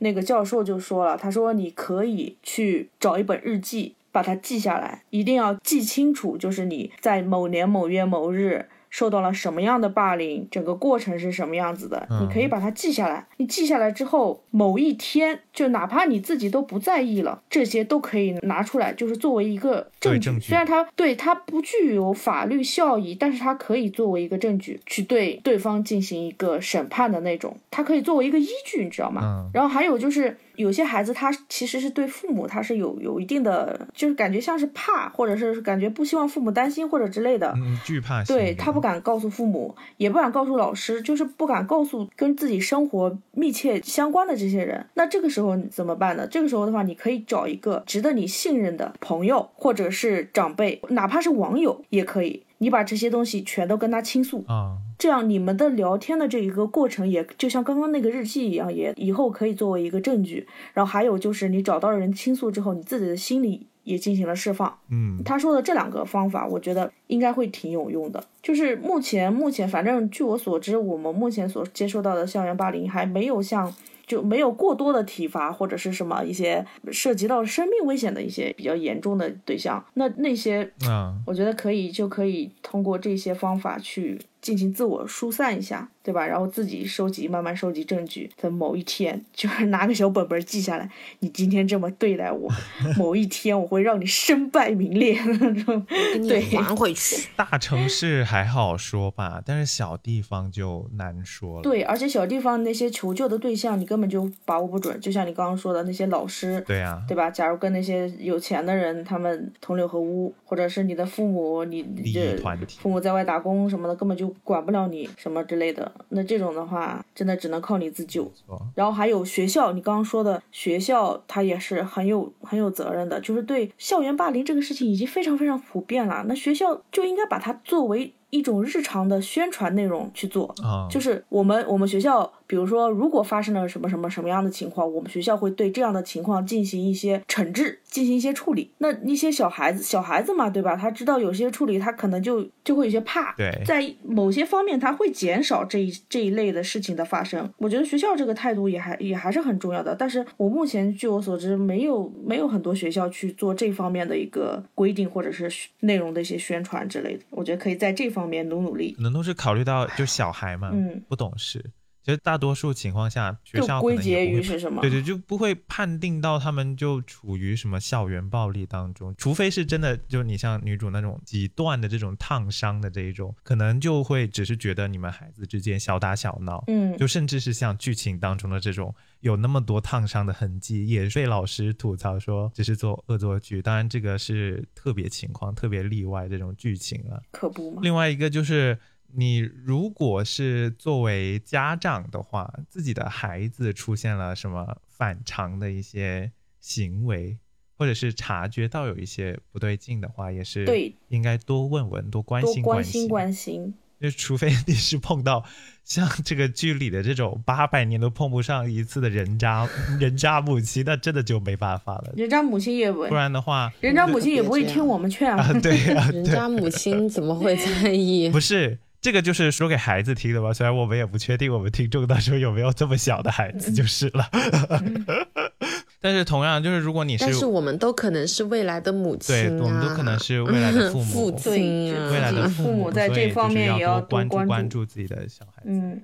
[0.00, 8.66] 那个教授就说了，他说你可以去找一本日记，把它记下来，一定要记清楚，就是你在某年某月某日。
[8.90, 13.26] 受到了什么样的霸凌，整个过程是什么样子的，嗯你可以把它记下来。
[13.38, 20.20] 你记下来之后，某一天，就哪怕你自己都不在意了，这些都可以拿出来，就是作为一个证据。
[20.20, 29.22] 证据虽然它对它不具有法律效益，但是它可以作为一个证据去对对方进行一个审判的那种，它可以作为一个依据，你知道吗？
[29.22, 37.50] 嗯然后还有就是，有些孩子他其实是对父母他是有有一定的，就是感觉像是怕，或者是感觉不希望父母担心或者之类的。
[37.56, 44.84] 嗯，惧怕对他不敢告诉父母，也不敢告诉老师，就是不敢告诉跟自己生活密切相关的这些人。
[44.94, 46.26] 那这个时候怎么办呢？
[46.30, 52.42] 这个时候的话，你可以找一个值得你信任的朋友，或者是长辈，哪怕是网友也可以。
[52.62, 60.46] 你把这些东西全都跟他倾诉，啊，这样你们的聊天的这一个过程，也就像刚刚那个日记一样，也以后可以作为一个证据。
[60.74, 64.78] 然后还有就是，你找到了人倾诉之后，你自己的心里也进行了释放。
[64.90, 68.22] 嗯他说的这两个方法，我觉得应该会挺有用的。
[68.42, 73.74] 就是目前目前，反正据我所知，我们目前所接受到的校园霸凌还没有像。
[74.10, 86.26] 就没有过多的体罚或者是什么一些涉及到生命危险的一些比较严重的对象，那那些嗯，我觉得可以，就可以通过这些方法去进行自我疏散一下，对吧？
[86.26, 92.50] 然后自己收集，慢慢收集证据，在某一天，就是拿个小本本记下来，你今天这么对待我，
[92.96, 95.86] 某一天我会让你身败名裂那种。
[96.12, 97.28] 给你对还回去。
[97.36, 101.62] 大城市还好说吧，但是小地方就难说了。
[101.62, 104.98] 对，而且小地方那些求救的对象，你根本就把握不准。
[105.00, 107.30] 就像你刚刚说的那些老师，对呀，对吧？
[107.30, 112.36] 假如跟那些有钱的人，他们同流合污，或者是你的父母，你你这
[112.78, 115.90] 父母在外打工什么的，根本就管不了你什么之类的。
[116.10, 118.30] 那这种的话，真的只能靠你自救。
[118.46, 130.54] 错然后还有学校，你刚刚说的学校，它也是很有很有责任的，就是对校园霸凌这个事情已经非常非常普遍了，那学校就应该把它作为一种日常的宣传内容去做。
[130.62, 138.72] 啊，就是我们我们学校比如说，如果发生了什么什么什么样的情况，我们学校会对这样的情况进行一些惩治，进行一些处理。
[138.78, 140.74] 那一些小孩子，小孩子嘛，对吧？
[140.74, 143.32] 他知道有些处理，他可能就就会有些怕。
[143.36, 147.48] 对在某些方面，他会减少这一这一类的事情的发生。
[147.58, 149.94] 我觉得学校这个态度也还也还是很重要的。
[149.94, 155.48] 但是我目前据我所知，没有没有很多学校去做这方面的一个规定或者是
[155.78, 157.22] 内容的一些宣传之类的。
[157.30, 158.90] 我觉得可以在这方面努努力。
[158.96, 161.64] 可能都是考虑到就小孩嘛，嗯不懂事。
[162.02, 164.80] 其实大多数情况下，学就校归结于是什么？
[164.80, 183.60] 对对，就不会判定到他们就处于什么校园暴力当中，除非是真的，就你像女主那种几段的这种烫伤的这一种，可能就会只是觉得你们孩子之间小打小闹，嗯，就甚至是像剧情当中的这种有那么多烫伤的痕迹，也被老师吐槽说只是做恶作剧。
[183.60, 187.20] 当然，这个是特别情况、特别例外这种剧情啊。
[187.30, 187.80] 可不嘛。
[187.82, 188.78] 另外一个就是，
[189.14, 197.38] 你如果是作为家长的话，自己的孩子出现了什么反常的一些行为，
[197.76, 203.08] 或者是察觉到有一些不对劲的话，也是对应该多问问、多关心关心心。
[203.08, 203.74] 关心。
[204.00, 205.44] 就除非你是碰到
[205.84, 212.10] 像这个剧里的这种八百年都碰不上一次的人渣人渣母亲，那真的就没办法了。
[212.16, 218.30] 人渣母亲也不，不然的话，人渣母亲也不会听我们劝啊，对啊， 人对，家母亲怎么会在意？
[218.30, 220.52] 不是这个就是说给孩子听的吧？
[220.52, 224.28] 虽然我们也不确定我们听众当中有没有这么小的孩子，就是了。
[226.02, 235.68] 但是同样，就是如果你是但是我们都可能是未来的母亲、啊，对，我们都可能是未来的父母， 父亲啊，未来的父母母，在这方面也要多关注多关注关注自己的小孩子。
[235.68, 236.02] 嗯，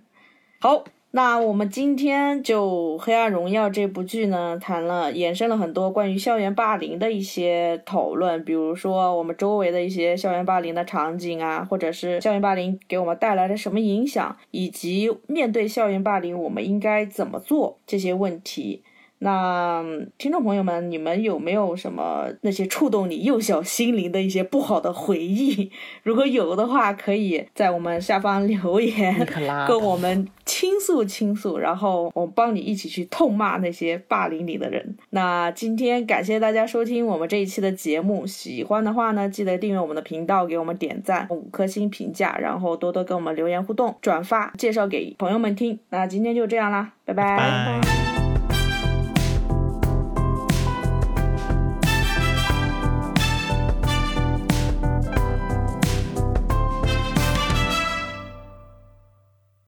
[0.60, 18.82] 好，那我们今天就《黑暗荣耀》这部剧呢，谈了延伸了很多关于校园霸凌的一些讨论，比如说我们周围的一些校园霸凌的场景啊，或者是校园霸凌给我们带来了什么影响，以及面对校园霸凌我们应该怎么做这些问题。
[19.18, 25.70] 那嗯听众朋友们，你们有没有什么那些触动你幼小心灵的一些不好的回忆？
[26.04, 29.26] 如果有的话，可以在我们下方留言
[29.66, 34.96] 跟我们倾诉倾诉，然后我帮你一起去痛骂那些霸凌你的人。
[35.10, 45.78] 那今天感谢大家收听我们这一期的节目，喜欢的话呢，记得订阅我们的频道，给我们点赞、五颗星评价，然后多多跟我们留言互动、转发、介绍给朋友们听。
[45.90, 48.15] 那今天就这样啦，拜拜拜。